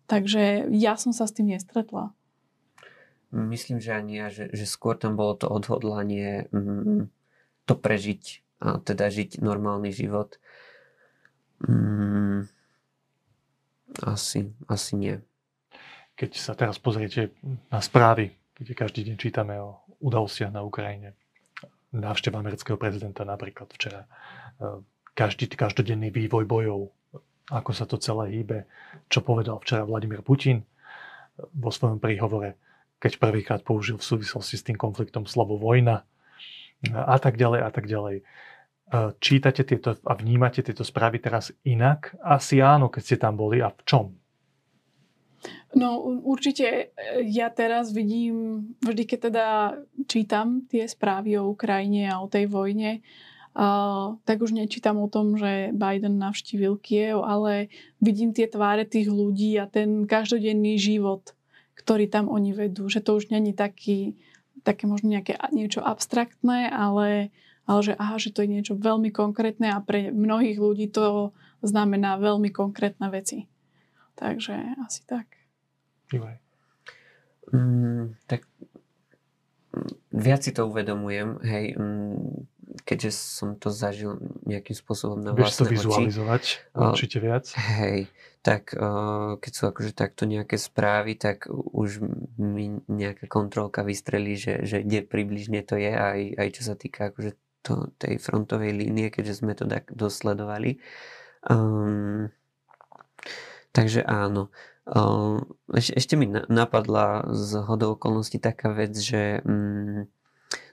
Takže 0.05 0.69
ja 0.73 0.97
som 0.97 1.13
sa 1.13 1.25
s 1.25 1.33
tým 1.33 1.53
nestretla. 1.53 2.13
Myslím, 3.33 3.81
že 3.81 3.93
ani 3.93 4.21
ja, 4.21 4.29
že, 4.29 4.53
že 4.53 4.69
skôr 4.69 4.95
tam 4.95 5.17
bolo 5.17 5.33
to 5.35 5.49
odhodlanie 5.49 6.45
mm, 6.53 7.09
to 7.65 7.73
prežiť 7.73 8.45
a 8.61 8.79
teda 8.79 9.11
žiť 9.11 9.43
normálny 9.43 9.91
život. 9.91 10.37
Mm, 11.65 12.47
asi, 14.03 14.51
asi 14.67 14.93
nie. 14.95 15.15
Keď 16.15 16.31
sa 16.35 16.55
teraz 16.55 16.79
pozriete 16.79 17.35
na 17.71 17.79
správy, 17.79 18.31
kde 18.55 18.71
každý 18.71 19.03
deň 19.07 19.15
čítame 19.19 19.59
o 19.59 19.83
udalostiach 19.99 20.51
na 20.51 20.63
Ukrajine, 20.63 21.15
návšteva 21.91 22.39
amerického 22.39 22.75
prezidenta 22.75 23.23
napríklad 23.23 23.71
včera, 23.71 24.03
e, 24.03 24.79
každý, 25.15 25.47
každodenný 25.47 26.11
vývoj 26.11 26.43
bojov, 26.43 26.91
ako 27.51 27.71
sa 27.71 27.87
to 27.87 27.95
celé 27.99 28.35
hýbe, 28.35 28.67
čo 29.07 29.23
povedal 29.23 29.59
včera 29.63 29.87
Vladimír 29.87 30.25
Putin 30.25 30.63
vo 31.55 31.71
svojom 31.71 31.99
príhovore, 31.99 32.59
keď 32.99 33.19
prvýkrát 33.19 33.61
použil 33.63 33.99
v 33.99 34.07
súvislosti 34.07 34.55
s 34.55 34.65
tým 34.65 34.79
konfliktom 34.79 35.27
slovo 35.27 35.59
vojna 35.59 36.03
a 36.91 37.17
tak 37.19 37.39
ďalej 37.39 37.59
a 37.63 37.69
tak 37.71 37.85
ďalej. 37.87 38.23
E, 38.85 39.17
čítate 39.17 39.65
tieto 39.65 39.97
a 40.05 40.13
vnímate 40.13 40.61
tieto 40.61 40.85
správy 40.85 41.17
teraz 41.17 41.49
inak? 41.65 42.13
Asi 42.21 42.61
áno, 42.61 42.93
keď 42.93 43.01
ste 43.01 43.17
tam 43.17 43.33
boli. 43.33 43.57
A 43.57 43.73
v 43.73 43.81
čom? 43.81 44.05
No 45.73 46.05
určite 46.21 46.93
e, 46.93 47.25
ja 47.25 47.49
teraz 47.49 47.89
vidím, 47.89 48.69
vždy 48.85 49.03
keď 49.09 49.19
teda 49.29 49.47
čítam 50.05 50.69
tie 50.69 50.85
správy 50.85 51.41
o 51.41 51.49
Ukrajine 51.49 52.13
a 52.13 52.21
o 52.21 52.29
tej 52.29 52.45
vojne, 52.45 53.01
uh, 53.57 54.21
tak 54.27 54.37
už 54.45 54.53
nečítam 54.53 55.01
o 55.01 55.09
tom, 55.09 55.39
že 55.39 55.73
Biden 55.73 56.21
navštívil 56.21 56.77
Kiev, 56.77 57.25
ale 57.25 57.73
vidím 58.03 58.35
tie 58.35 58.45
tváre 58.45 58.85
tých 58.85 59.09
ľudí 59.09 59.57
a 59.57 59.65
ten 59.65 60.05
každodenný 60.05 60.77
život, 60.77 61.33
ktorý 61.73 62.05
tam 62.05 62.29
oni 62.29 62.53
vedú. 62.53 62.85
Že 62.91 62.99
to 63.01 63.11
už 63.17 63.25
není 63.33 63.55
taký, 63.55 64.19
také 64.61 64.85
možno 64.85 65.09
nejaké 65.09 65.39
niečo 65.49 65.81
abstraktné, 65.81 66.69
ale 66.69 67.31
ale 67.65 67.79
že 67.81 67.93
aha, 67.97 68.15
že 68.21 68.29
to 68.29 68.45
je 68.45 68.49
niečo 68.49 68.73
veľmi 68.77 69.09
konkrétne 69.09 69.73
a 69.73 69.81
pre 69.81 70.13
mnohých 70.13 70.57
ľudí 70.61 70.89
to 70.93 71.33
znamená 71.65 72.21
veľmi 72.21 72.53
konkrétne 72.53 73.09
veci. 73.09 73.49
Takže 74.15 74.79
asi 74.85 75.01
tak. 75.03 75.27
Mm, 77.51 78.15
tak 78.29 78.47
viac 80.13 80.41
si 80.45 80.55
to 80.55 80.69
uvedomujem, 80.69 81.41
hej, 81.43 81.65
mm, 81.75 82.47
keďže 82.87 83.11
som 83.11 83.49
to 83.59 83.69
zažil 83.69 84.17
nejakým 84.47 84.73
spôsobom 84.73 85.19
na 85.21 85.35
Vieš 85.35 85.61
to 85.61 85.65
vizualizovať 85.67 86.43
oči, 86.71 86.85
určite 86.95 87.17
viac. 87.19 87.45
Hej, 87.55 88.09
tak 88.41 88.73
keď 89.41 89.51
sú 89.51 89.63
akože 89.69 89.91
takto 89.93 90.29
nejaké 90.29 90.55
správy, 90.57 91.17
tak 91.17 91.49
už 91.51 92.01
mi 92.37 92.77
nejaká 92.89 93.25
kontrolka 93.25 93.81
vystrelí, 93.81 94.37
že, 94.37 94.63
že 94.65 94.81
kde 94.85 95.05
približne 95.05 95.61
to 95.65 95.75
je, 95.75 95.91
aj, 95.91 96.21
aj 96.37 96.47
čo 96.53 96.61
sa 96.61 96.75
týka 96.77 97.13
akože 97.13 97.33
to, 97.65 97.89
tej 97.97 98.21
frontovej 98.21 98.77
línie, 98.77 99.09
keďže 99.09 99.41
sme 99.41 99.57
to 99.57 99.65
tak 99.65 99.89
dosledovali. 99.89 100.77
Um, 101.49 102.29
takže 103.73 104.05
áno. 104.05 104.53
Um, 104.85 105.57
ešte 105.73 106.13
mi 106.13 106.29
napadla 106.29 107.25
z 107.33 107.57
hodou 107.65 107.97
okolností 107.97 108.37
taká 108.37 108.69
vec, 108.69 108.93
že 108.93 109.41
um, 109.41 110.05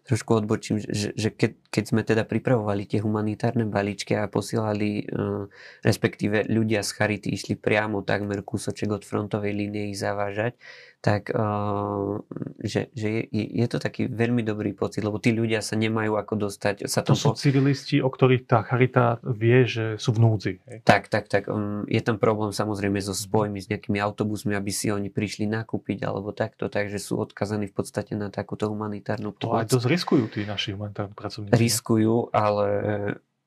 trošku 0.04 0.36
odbočím, 0.36 0.84
že, 0.84 1.16
že 1.16 1.32
keď, 1.32 1.52
keď 1.72 1.84
sme 1.88 2.02
teda 2.04 2.28
pripravovali 2.28 2.84
tie 2.84 3.00
humanitárne 3.00 3.64
balíčky 3.64 4.12
a 4.12 4.28
posielali, 4.28 5.08
uh, 5.08 5.48
respektíve 5.80 6.44
ľudia 6.52 6.84
z 6.84 6.90
Charity 6.92 7.32
išli 7.32 7.54
priamo 7.56 8.04
takmer 8.04 8.44
kúsoček 8.44 8.92
od 8.92 9.06
frontovej 9.08 9.56
línie 9.56 9.96
ich 9.96 9.98
zavážať, 10.02 10.60
tak 11.02 11.34
uh, 11.34 12.22
že, 12.62 12.94
že 12.94 13.26
je, 13.26 13.44
je 13.58 13.66
to 13.66 13.82
taký 13.82 14.06
veľmi 14.06 14.46
dobrý 14.46 14.70
pocit, 14.70 15.02
lebo 15.02 15.18
tí 15.18 15.34
ľudia 15.34 15.58
sa 15.58 15.74
nemajú 15.74 16.14
ako 16.14 16.46
dostať. 16.46 16.86
Sa 16.86 17.02
to 17.02 17.18
sú 17.18 17.34
po... 17.34 17.38
civilisti, 17.38 17.98
o 17.98 18.06
ktorých 18.06 18.46
tá 18.46 18.62
charita 18.62 19.18
vie, 19.26 19.66
že 19.66 19.98
sú 19.98 20.14
v 20.14 20.22
núdzi. 20.22 20.54
Hej? 20.62 20.78
Tak, 20.86 21.10
tak, 21.10 21.26
tak. 21.26 21.50
Um, 21.50 21.82
je 21.90 21.98
tam 21.98 22.22
problém 22.22 22.54
samozrejme 22.54 23.02
so 23.02 23.18
spojmi, 23.18 23.58
s 23.58 23.66
nejakými 23.66 23.98
autobusmi, 23.98 24.54
aby 24.54 24.70
si 24.70 24.94
oni 24.94 25.10
prišli 25.10 25.50
nakúpiť 25.50 26.06
alebo 26.06 26.30
takto, 26.30 26.70
takže 26.70 27.02
sú 27.02 27.18
odkazaní 27.18 27.66
v 27.66 27.74
podstate 27.74 28.14
na 28.14 28.30
takúto 28.30 28.70
humanitárnu 28.70 29.34
pomoc. 29.34 29.66
To 29.66 29.74
aj 29.74 29.74
dosť 29.74 29.90
riskujú 29.90 30.24
tí 30.30 30.46
naši 30.46 30.78
humanitárni 30.78 31.18
pracovníci. 31.18 31.58
Riskujú, 31.58 32.30
ale 32.30 32.66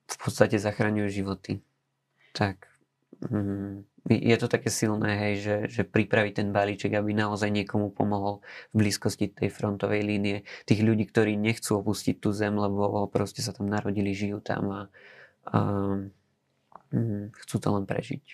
v 0.04 0.16
podstate 0.20 0.60
zachraňujú 0.60 1.08
životy. 1.08 1.64
Tak. 2.36 2.68
Mm 3.32 3.95
je 4.06 4.36
to 4.38 4.46
také 4.46 4.70
silné, 4.70 5.18
hej, 5.18 5.34
že, 5.42 5.56
že 5.66 5.82
pripraviť 5.82 6.32
ten 6.38 6.48
balíček, 6.54 6.94
aby 6.94 7.10
naozaj 7.10 7.50
niekomu 7.50 7.90
pomohol 7.90 8.38
v 8.70 8.86
blízkosti 8.86 9.34
tej 9.34 9.50
frontovej 9.50 10.06
línie. 10.06 10.46
Tých 10.62 10.80
ľudí, 10.86 11.10
ktorí 11.10 11.34
nechcú 11.34 11.82
opustiť 11.82 12.22
tú 12.22 12.30
zem, 12.30 12.54
lebo 12.54 13.10
proste 13.10 13.42
sa 13.42 13.50
tam 13.50 13.66
narodili, 13.66 14.14
žijú 14.14 14.38
tam 14.38 14.62
a, 14.70 14.80
a 15.50 15.58
hm, 16.94 17.34
chcú 17.34 17.56
to 17.58 17.68
len 17.74 17.84
prežiť. 17.84 18.24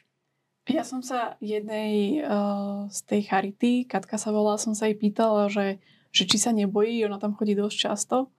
Ja 0.70 0.86
som 0.86 1.02
sa 1.02 1.34
jednej 1.42 2.22
uh, 2.22 2.86
z 2.86 2.98
tej 3.08 3.20
charity, 3.26 3.82
Katka 3.82 4.14
sa 4.14 4.30
volá, 4.30 4.54
som 4.60 4.78
sa 4.78 4.86
jej 4.86 4.94
pýtala, 4.94 5.50
že, 5.50 5.82
že 6.14 6.22
či 6.28 6.38
sa 6.38 6.54
nebojí, 6.54 7.02
ona 7.02 7.18
tam 7.18 7.34
chodí 7.34 7.58
dosť 7.58 7.76
často. 7.90 8.30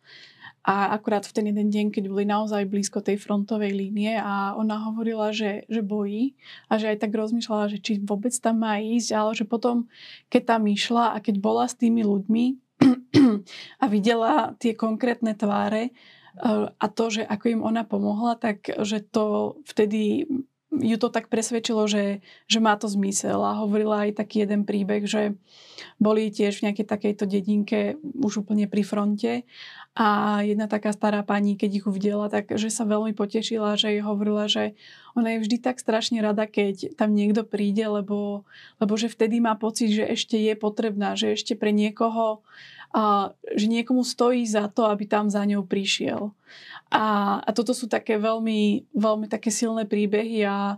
A 0.63 0.95
akurát 0.95 1.27
v 1.27 1.35
ten 1.35 1.45
jeden 1.51 1.67
deň, 1.67 1.91
keď 1.91 2.03
boli 2.07 2.23
naozaj 2.23 2.71
blízko 2.71 3.03
tej 3.03 3.19
frontovej 3.19 3.75
línie 3.75 4.15
a 4.15 4.55
ona 4.55 4.79
hovorila, 4.87 5.35
že, 5.35 5.67
že 5.67 5.83
bojí 5.83 6.39
a 6.71 6.79
že 6.79 6.95
aj 6.95 7.03
tak 7.03 7.11
rozmýšľala, 7.11 7.67
že 7.67 7.83
či 7.83 7.99
vôbec 7.99 8.31
tam 8.39 8.63
má 8.63 8.79
ísť, 8.79 9.09
ale 9.11 9.31
že 9.35 9.43
potom, 9.43 9.91
keď 10.31 10.55
tam 10.55 10.63
išla 10.71 11.13
a 11.13 11.17
keď 11.19 11.43
bola 11.43 11.67
s 11.67 11.75
tými 11.75 12.07
ľuďmi 12.07 12.45
a 13.83 13.85
videla 13.91 14.55
tie 14.55 14.71
konkrétne 14.71 15.35
tváre 15.35 15.91
eh, 15.91 16.65
a 16.71 16.85
to, 16.87 17.05
že 17.11 17.27
ako 17.27 17.45
im 17.59 17.61
ona 17.61 17.83
pomohla, 17.83 18.39
tak 18.39 18.71
že 18.87 19.03
to 19.03 19.59
vtedy 19.67 20.31
ju 20.81 20.97
to 20.97 21.09
tak 21.13 21.29
presvedčilo, 21.29 21.85
že, 21.85 22.25
že 22.49 22.59
má 22.63 22.73
to 22.79 22.89
zmysel 22.89 23.43
a 23.45 23.59
hovorila 23.61 24.09
aj 24.09 24.17
taký 24.23 24.47
jeden 24.47 24.65
príbeh, 24.65 25.05
že 25.05 25.37
boli 26.01 26.33
tiež 26.33 26.59
v 26.59 26.71
nejakej 26.71 26.87
takejto 26.89 27.23
dedinke 27.29 27.99
už 28.01 28.45
úplne 28.45 28.65
pri 28.65 28.81
fronte 28.81 29.33
a 29.93 30.41
jedna 30.41 30.65
taká 30.65 30.89
stará 30.89 31.21
pani, 31.21 31.53
keď 31.53 31.83
ich 31.83 31.85
uvidela, 31.85 32.25
tak 32.25 32.49
že 32.57 32.73
sa 32.73 32.81
veľmi 32.81 33.13
potešila, 33.13 33.77
že 33.77 33.93
jej 33.93 34.01
hovorila, 34.01 34.49
že 34.49 34.73
ona 35.13 35.37
je 35.37 35.45
vždy 35.45 35.57
tak 35.61 35.77
strašne 35.77 36.17
rada, 36.17 36.49
keď 36.49 36.97
tam 36.97 37.13
niekto 37.13 37.45
príde, 37.45 37.85
lebo, 37.85 38.41
lebo 38.81 38.93
že 38.97 39.13
vtedy 39.13 39.37
má 39.37 39.53
pocit, 39.53 39.93
že 39.93 40.09
ešte 40.09 40.41
je 40.41 40.57
potrebná, 40.57 41.13
že 41.13 41.37
ešte 41.37 41.53
pre 41.53 41.69
niekoho 41.69 42.41
že 43.57 43.65
niekomu 43.65 44.05
stojí 44.05 44.45
za 44.45 44.69
to, 44.69 44.85
aby 44.85 45.09
tam 45.09 45.25
za 45.25 45.41
ňou 45.43 45.65
prišiel. 45.65 46.29
A, 46.93 47.37
a 47.41 47.49
toto 47.49 47.73
sú 47.73 47.89
také 47.89 48.21
veľmi, 48.21 48.85
veľmi 48.93 49.25
také 49.25 49.49
silné 49.49 49.89
príbehy 49.89 50.45
a, 50.45 50.77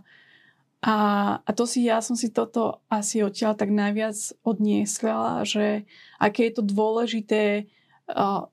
a, 0.80 0.96
a 1.44 1.50
to 1.52 1.68
si, 1.68 1.84
ja 1.84 2.00
som 2.00 2.16
si 2.16 2.32
toto 2.32 2.80
asi 2.88 3.20
odtiaľ 3.20 3.52
tak 3.52 3.68
najviac 3.68 4.16
odniesla, 4.40 5.44
že 5.44 5.84
aké 6.16 6.48
je 6.48 6.52
to 6.56 6.62
dôležité 6.64 7.68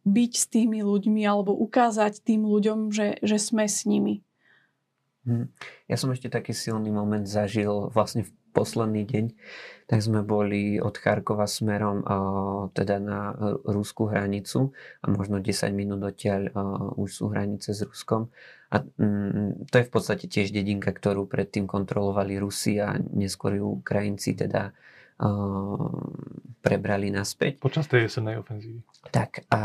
byť 0.03 0.31
s 0.33 0.45
tými 0.49 0.81
ľuďmi 0.81 1.21
alebo 1.23 1.53
ukázať 1.53 2.25
tým 2.25 2.43
ľuďom, 2.43 2.89
že, 2.89 3.21
že 3.21 3.37
sme 3.37 3.69
s 3.69 3.85
nimi. 3.85 4.25
Hm. 5.23 5.47
Ja 5.87 5.95
som 5.95 6.11
ešte 6.11 6.27
taký 6.27 6.51
silný 6.51 6.91
moment 6.91 7.23
zažil 7.23 7.87
vlastne 7.93 8.27
v 8.27 8.31
posledný 8.51 9.07
deň, 9.07 9.25
tak 9.93 10.01
sme 10.01 10.25
boli 10.25 10.81
od 10.81 10.97
Charkova 10.97 11.45
smerom 11.45 12.01
teda 12.73 12.97
na 12.97 13.29
ruskú 13.61 14.09
hranicu 14.09 14.73
a 15.05 15.13
možno 15.13 15.37
10 15.37 15.69
minút 15.69 16.01
odtiaľ 16.01 16.49
už 16.97 17.09
sú 17.13 17.29
hranice 17.29 17.77
s 17.77 17.85
Ruskom. 17.85 18.33
A 18.73 18.81
mm, 18.81 19.69
to 19.69 19.75
je 19.77 19.85
v 19.85 19.91
podstate 19.93 20.25
tiež 20.25 20.49
dedinka, 20.49 20.89
ktorú 20.89 21.29
predtým 21.29 21.69
kontrolovali 21.69 22.41
Rusi 22.41 22.81
a 22.81 22.97
neskôr 22.97 23.61
ju 23.61 23.85
Ukrajinci 23.85 24.33
teda 24.33 24.73
prebrali 26.65 27.13
naspäť. 27.13 27.61
Počas 27.61 27.85
tej 27.85 28.09
jesennej 28.09 28.41
ofenzívy. 28.41 28.81
Tak 29.13 29.45
a 29.53 29.61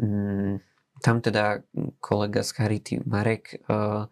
mm, 0.00 0.64
tam 1.04 1.20
teda 1.20 1.60
kolega 2.00 2.40
z 2.40 2.50
Charity 2.56 2.94
Marek 3.04 3.60
uh, 3.68 4.08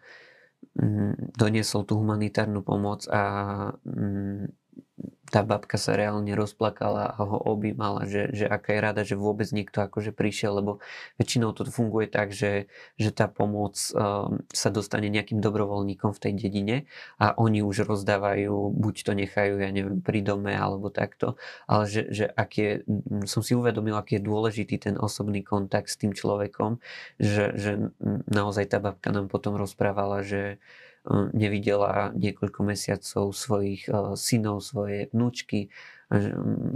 doniesol 1.33 1.89
tú 1.89 1.97
humanitárnu 1.97 2.61
pomoc 2.61 3.09
a 3.09 3.23
mm, 3.89 4.60
tá 5.31 5.47
babka 5.47 5.79
sa 5.79 5.95
reálne 5.95 6.35
rozplakala 6.35 7.15
a 7.15 7.21
ho 7.23 7.39
objímala, 7.39 8.03
že, 8.05 8.35
že 8.35 8.51
aká 8.51 8.75
je 8.75 8.81
rada, 8.83 9.03
že 9.07 9.15
vôbec 9.15 9.47
niekto 9.55 9.79
akože 9.79 10.11
prišiel, 10.11 10.59
lebo 10.59 10.83
väčšinou 11.23 11.55
to 11.55 11.63
funguje 11.71 12.11
tak, 12.11 12.35
že, 12.35 12.67
že 12.99 13.15
tá 13.15 13.31
pomoc 13.31 13.79
um, 13.95 14.43
sa 14.51 14.69
dostane 14.75 15.07
nejakým 15.07 15.39
dobrovoľníkom 15.39 16.11
v 16.11 16.21
tej 16.21 16.33
dedine 16.35 16.77
a 17.23 17.31
oni 17.39 17.63
už 17.63 17.87
rozdávajú, 17.87 18.75
buď 18.75 18.95
to 19.07 19.13
nechajú, 19.15 19.55
ja 19.63 19.71
neviem, 19.71 20.03
pri 20.03 20.19
dome 20.19 20.51
alebo 20.51 20.91
takto, 20.91 21.39
ale 21.71 21.87
že, 21.87 22.11
že 22.11 22.27
ak 22.27 22.51
je, 22.59 22.71
som 23.31 23.47
si 23.47 23.55
uvedomil, 23.55 23.95
aký 23.95 24.19
je 24.19 24.27
dôležitý 24.27 24.83
ten 24.83 24.99
osobný 24.99 25.47
kontakt 25.47 25.95
s 25.95 25.97
tým 25.97 26.11
človekom, 26.11 26.83
že, 27.23 27.55
že 27.55 27.95
naozaj 28.27 28.67
tá 28.67 28.83
babka 28.83 29.15
nám 29.15 29.31
potom 29.31 29.55
rozprávala, 29.55 30.27
že 30.27 30.59
nevidela 31.33 32.13
niekoľko 32.13 32.61
mesiacov 32.61 33.33
svojich 33.33 33.89
synov, 34.21 34.61
svoje 34.61 35.09
vnúčky, 35.17 35.73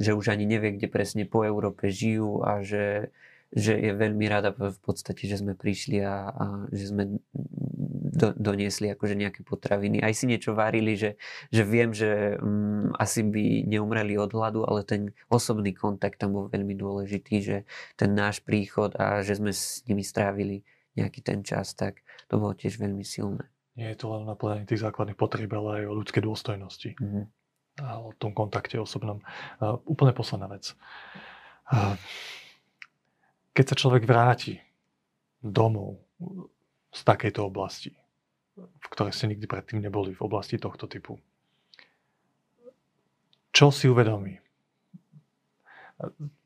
že 0.00 0.16
už 0.16 0.32
ani 0.32 0.48
nevie, 0.48 0.78
kde 0.78 0.88
presne 0.88 1.24
po 1.28 1.44
Európe 1.44 1.92
žijú 1.92 2.40
a 2.40 2.64
že, 2.64 3.12
že 3.52 3.76
je 3.76 3.92
veľmi 3.92 4.24
rada 4.30 4.54
v 4.54 4.78
podstate, 4.80 5.28
že 5.28 5.42
sme 5.42 5.52
prišli 5.52 6.00
a, 6.00 6.30
a 6.30 6.44
že 6.72 6.94
sme 6.94 7.20
do, 8.14 8.30
doniesli 8.32 8.94
akože 8.94 9.18
nejaké 9.18 9.42
potraviny. 9.42 10.00
Aj 10.00 10.14
si 10.14 10.30
niečo 10.30 10.54
varili, 10.54 10.94
že, 10.94 11.20
že 11.50 11.62
viem, 11.66 11.90
že 11.90 12.38
um, 12.38 12.94
asi 12.96 13.26
by 13.26 13.66
neumreli 13.66 14.14
od 14.16 14.30
hladu, 14.32 14.62
ale 14.64 14.86
ten 14.86 15.10
osobný 15.28 15.74
kontakt 15.74 16.22
tam 16.22 16.32
bol 16.32 16.46
veľmi 16.46 16.78
dôležitý, 16.78 17.36
že 17.42 17.56
ten 17.98 18.14
náš 18.14 18.40
príchod 18.40 18.94
a 18.96 19.20
že 19.20 19.36
sme 19.36 19.50
s 19.50 19.82
nimi 19.90 20.06
strávili 20.06 20.62
nejaký 20.94 21.20
ten 21.26 21.42
čas, 21.42 21.74
tak 21.74 22.06
to 22.30 22.38
bolo 22.38 22.54
tiež 22.54 22.78
veľmi 22.78 23.02
silné 23.02 23.53
nie 23.74 23.90
je 23.90 23.98
to 23.98 24.06
len 24.14 24.22
naplňanie 24.26 24.70
tých 24.70 24.82
základných 24.82 25.18
potrieb, 25.18 25.50
ale 25.50 25.82
aj 25.82 25.84
o 25.90 25.96
ľudskej 25.98 26.22
dôstojnosti. 26.22 26.90
Mm-hmm. 26.94 27.24
A 27.82 27.98
o 27.98 28.14
tom 28.14 28.30
kontakte 28.30 28.78
osobnom. 28.78 29.18
A 29.58 29.74
úplne 29.82 30.14
posledná 30.14 30.46
vec. 30.46 30.78
A 31.66 31.98
keď 33.50 33.64
sa 33.74 33.76
človek 33.78 34.06
vráti 34.06 34.62
domov 35.42 35.98
z 36.94 37.00
takejto 37.02 37.50
oblasti, 37.50 37.90
v 38.54 38.86
ktorej 38.94 39.10
ste 39.10 39.26
nikdy 39.34 39.50
predtým 39.50 39.82
neboli, 39.82 40.14
v 40.14 40.22
oblasti 40.22 40.54
tohto 40.62 40.86
typu, 40.86 41.18
čo 43.50 43.74
si 43.74 43.90
uvedomí? 43.90 44.38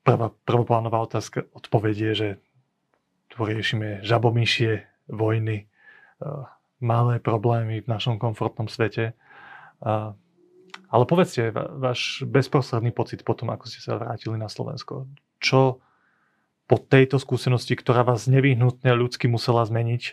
Prvá, 0.04 0.28
prvoplánová 0.44 1.04
otázka 1.04 1.44
odpovedie, 1.56 2.12
že 2.12 2.28
tu 3.28 3.44
riešime 3.44 4.00
žabomíšie 4.04 4.88
vojny, 5.08 5.68
malé 6.78 7.18
problémy 7.18 7.82
v 7.82 7.90
našom 7.90 8.18
komfortnom 8.18 8.70
svete. 8.70 9.14
Ale 10.88 11.04
povedzte, 11.04 11.52
váš 11.52 12.24
bezprostredný 12.24 12.96
pocit 12.96 13.20
potom, 13.20 13.52
ako 13.52 13.68
ste 13.68 13.84
sa 13.84 14.00
vrátili 14.00 14.40
na 14.40 14.48
Slovensko. 14.48 15.04
Čo 15.36 15.84
po 16.68 16.76
tejto 16.76 17.16
skúsenosti, 17.16 17.76
ktorá 17.76 18.04
vás 18.04 18.28
nevyhnutne 18.28 18.92
ľudsky 18.92 19.24
musela 19.24 19.64
zmeniť, 19.64 20.02
e, 20.04 20.12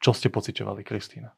čo 0.00 0.10
ste 0.16 0.32
pociťovali, 0.32 0.80
Kristýna? 0.80 1.36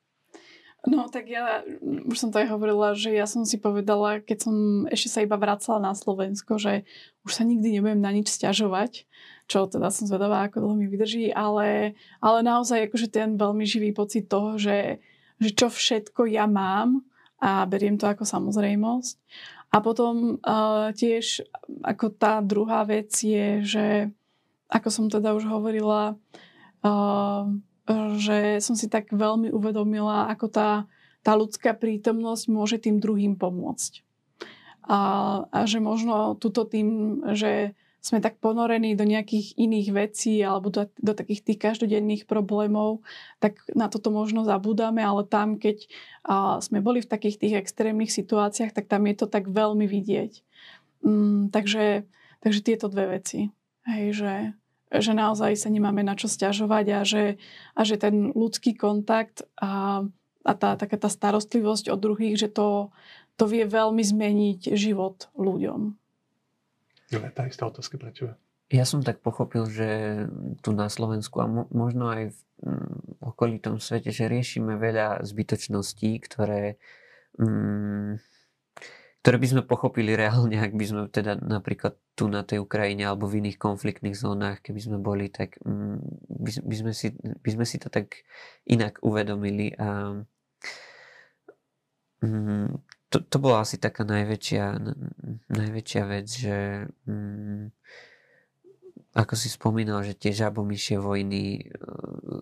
No 0.85 1.09
tak 1.09 1.33
ja 1.33 1.65
už 1.81 2.17
som 2.21 2.29
to 2.29 2.45
aj 2.45 2.53
hovorila, 2.53 2.93
že 2.93 3.09
ja 3.09 3.25
som 3.25 3.49
si 3.49 3.57
povedala, 3.57 4.21
keď 4.21 4.39
som 4.45 4.57
ešte 4.93 5.09
sa 5.09 5.21
iba 5.25 5.41
vracala 5.41 5.81
na 5.81 5.93
Slovensko, 5.97 6.61
že 6.61 6.85
už 7.25 7.41
sa 7.41 7.43
nikdy 7.49 7.81
nebudem 7.81 8.05
na 8.05 8.13
nič 8.13 8.29
stiažovať, 8.29 9.09
čo 9.49 9.65
teda 9.65 9.89
som 9.89 10.05
zvedavá, 10.05 10.45
ako 10.45 10.61
dlho 10.61 10.77
mi 10.77 10.87
vydrží, 10.89 11.33
ale, 11.33 11.97
ale 12.21 12.39
naozaj 12.45 12.93
akože 12.93 13.09
ten 13.09 13.41
veľmi 13.41 13.65
živý 13.65 13.97
pocit 13.97 14.29
toho, 14.29 14.61
že, 14.61 15.01
že 15.41 15.51
čo 15.57 15.73
všetko 15.73 16.29
ja 16.29 16.45
mám 16.45 17.01
a 17.41 17.65
beriem 17.65 17.97
to 17.97 18.05
ako 18.05 18.29
samozrejmosť. 18.29 19.17
A 19.73 19.81
potom 19.81 20.39
uh, 20.45 20.93
tiež 20.93 21.49
ako 21.81 22.13
tá 22.13 22.45
druhá 22.45 22.85
vec 22.85 23.11
je, 23.11 23.65
že 23.65 23.87
ako 24.69 24.89
som 24.93 25.05
teda 25.09 25.33
už 25.33 25.49
hovorila, 25.49 26.15
uh, 26.85 27.49
že 28.17 28.65
som 28.65 28.75
si 28.75 28.89
tak 28.89 29.13
veľmi 29.13 29.53
uvedomila, 29.53 30.29
ako 30.33 30.47
tá, 30.49 30.71
tá 31.21 31.33
ľudská 31.37 31.77
prítomnosť 31.77 32.45
môže 32.49 32.77
tým 32.81 33.01
druhým 33.01 33.37
pomôcť. 33.37 34.01
A, 34.85 35.01
a 35.49 35.59
že 35.65 35.81
možno 35.81 36.37
tuto 36.37 36.69
tým, 36.69 37.21
že 37.33 37.73
sme 38.05 38.21
tak 38.21 38.37
ponorení 38.37 38.93
do 38.93 39.09
nejakých 39.09 39.57
iných 39.57 39.89
vecí 39.97 40.45
alebo 40.45 40.69
do, 40.69 40.93
do 41.01 41.17
takých 41.17 41.41
tých 41.41 41.59
každodenných 41.65 42.29
problémov, 42.29 43.01
tak 43.41 43.65
na 43.73 43.89
toto 43.89 44.13
možno 44.13 44.45
zabúdame, 44.45 45.01
ale 45.01 45.25
tam, 45.25 45.57
keď 45.57 45.89
a, 46.21 46.61
sme 46.61 46.85
boli 46.85 47.01
v 47.01 47.09
takých 47.09 47.41
tých 47.41 47.55
extrémnych 47.65 48.13
situáciách, 48.13 48.77
tak 48.77 48.93
tam 48.93 49.09
je 49.09 49.17
to 49.17 49.25
tak 49.25 49.49
veľmi 49.49 49.89
vidieť. 49.89 50.45
Mm, 51.01 51.49
takže, 51.49 52.05
takže 52.45 52.61
tieto 52.61 52.93
dve 52.93 53.17
veci. 53.21 53.49
Hej, 53.89 54.05
že, 54.21 54.33
že 55.01 55.13
naozaj 55.17 55.59
sa 55.59 55.69
nemáme 55.73 56.07
na 56.07 56.15
čo 56.15 56.31
stiažovať 56.31 56.87
a 56.95 57.01
že, 57.03 57.25
a 57.75 57.81
že 57.83 57.97
ten 57.99 58.31
ľudský 58.31 58.79
kontakt 58.79 59.43
a, 59.59 60.05
a 60.45 60.53
tá, 60.55 60.79
taká 60.79 60.99
tá 61.01 61.11
starostlivosť 61.11 61.91
o 61.91 61.97
druhých, 61.97 62.39
že 62.39 62.49
to, 62.53 62.95
to 63.35 63.45
vie 63.51 63.67
veľmi 63.67 64.03
zmeniť 64.03 64.75
život 64.75 65.31
ľuďom. 65.35 65.95
Je 67.11 67.19
tá 67.31 67.47
istá 67.47 67.67
otázka 67.69 67.99
pre 67.99 68.11
teba. 68.11 68.35
Ja 68.73 68.89
som 68.89 69.05
tak 69.05 69.21
pochopil, 69.21 69.69
že 69.69 69.91
tu 70.65 70.73
na 70.73 70.89
Slovensku 70.89 71.39
a 71.39 71.47
mo- 71.47 71.71
možno 71.71 72.11
aj 72.11 72.33
v 72.33 72.39
mm, 72.65 73.23
okolitom 73.23 73.77
svete, 73.79 74.09
že 74.09 74.27
riešime 74.27 74.81
veľa 74.81 75.21
zbytočností, 75.23 76.17
ktoré 76.25 76.81
mm, 77.39 78.19
ktoré 79.25 79.41
by 79.41 79.49
sme 79.49 79.63
pochopili 79.65 80.13
reálne, 80.13 80.61
ak 80.61 80.77
by 80.77 80.85
sme 80.85 81.01
teda 81.09 81.41
napríklad 81.41 81.97
tu 82.13 82.29
na 82.29 82.45
tej 82.45 82.61
Ukrajine 82.61 83.09
alebo 83.09 83.25
v 83.25 83.41
iných 83.41 83.57
konfliktných 83.57 84.13
zónach, 84.13 84.61
keby 84.61 84.85
sme 84.85 85.01
boli, 85.01 85.33
tak 85.33 85.57
mm, 85.65 85.97
by, 86.29 86.51
by, 86.61 86.75
sme 86.77 86.93
si, 86.93 87.09
by 87.17 87.51
sme 87.57 87.65
si 87.65 87.81
to 87.81 87.89
tak 87.89 88.21
inak 88.69 89.01
uvedomili. 89.01 89.73
A, 89.81 90.21
mm, 92.21 92.69
to, 93.09 93.17
to 93.25 93.37
bola 93.41 93.65
asi 93.65 93.81
taká 93.81 94.05
najväčšia, 94.05 94.65
najväčšia 95.49 96.03
vec, 96.05 96.27
že 96.29 96.85
mm, 97.09 97.73
ako 99.17 99.35
si 99.41 99.49
spomínal, 99.49 100.05
že 100.05 100.21
tie 100.21 100.37
žabomyšie 100.37 101.01
vojny 101.01 101.65
e, 101.65 101.81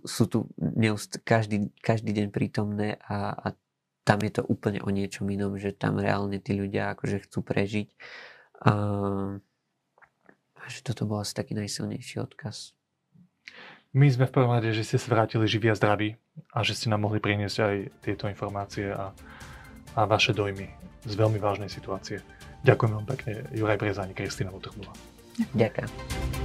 sú 0.02 0.26
tu 0.26 0.50
neust- 0.58 1.22
každý, 1.22 1.70
každý 1.78 2.10
deň 2.10 2.26
prítomné 2.34 2.98
a, 3.06 3.38
a 3.38 3.48
tam 4.02 4.18
je 4.22 4.30
to 4.34 4.42
úplne 4.46 4.82
o 4.82 4.90
niečom 4.90 5.30
inom, 5.30 5.54
že 5.58 5.74
tam 5.74 6.02
reálne 6.02 6.42
tí 6.42 6.58
ľudia 6.58 6.94
akože 6.94 7.26
chcú 7.30 7.38
prežiť. 7.46 7.88
A, 8.62 8.72
a 10.58 10.64
že 10.66 10.80
toto 10.82 11.06
bol 11.06 11.22
asi 11.22 11.34
taký 11.34 11.54
najsilnejší 11.54 12.22
odkaz. 12.22 12.74
My 13.92 14.08
sme 14.08 14.24
v 14.24 14.34
prvom 14.34 14.56
rade, 14.56 14.72
že 14.72 14.88
ste 14.88 14.96
sa 14.96 15.12
vrátili 15.12 15.44
živí 15.44 15.68
a 15.68 15.76
zdraví 15.76 16.16
a 16.56 16.64
že 16.64 16.72
ste 16.72 16.88
nám 16.88 17.04
mohli 17.04 17.20
priniesť 17.20 17.56
aj 17.60 17.74
tieto 18.00 18.24
informácie 18.24 18.88
a, 18.88 19.12
a 19.92 20.00
vaše 20.08 20.32
dojmy 20.32 20.64
z 21.04 21.12
veľmi 21.12 21.36
vážnej 21.36 21.68
situácie. 21.68 22.24
Ďakujem 22.64 22.92
vám 22.94 23.06
pekne, 23.06 23.44
Juraj 23.52 23.78
Brezani, 23.78 24.14
Kristina 24.16 24.48
Votrbulová. 24.48 24.94
Ďakujem. 25.52 26.41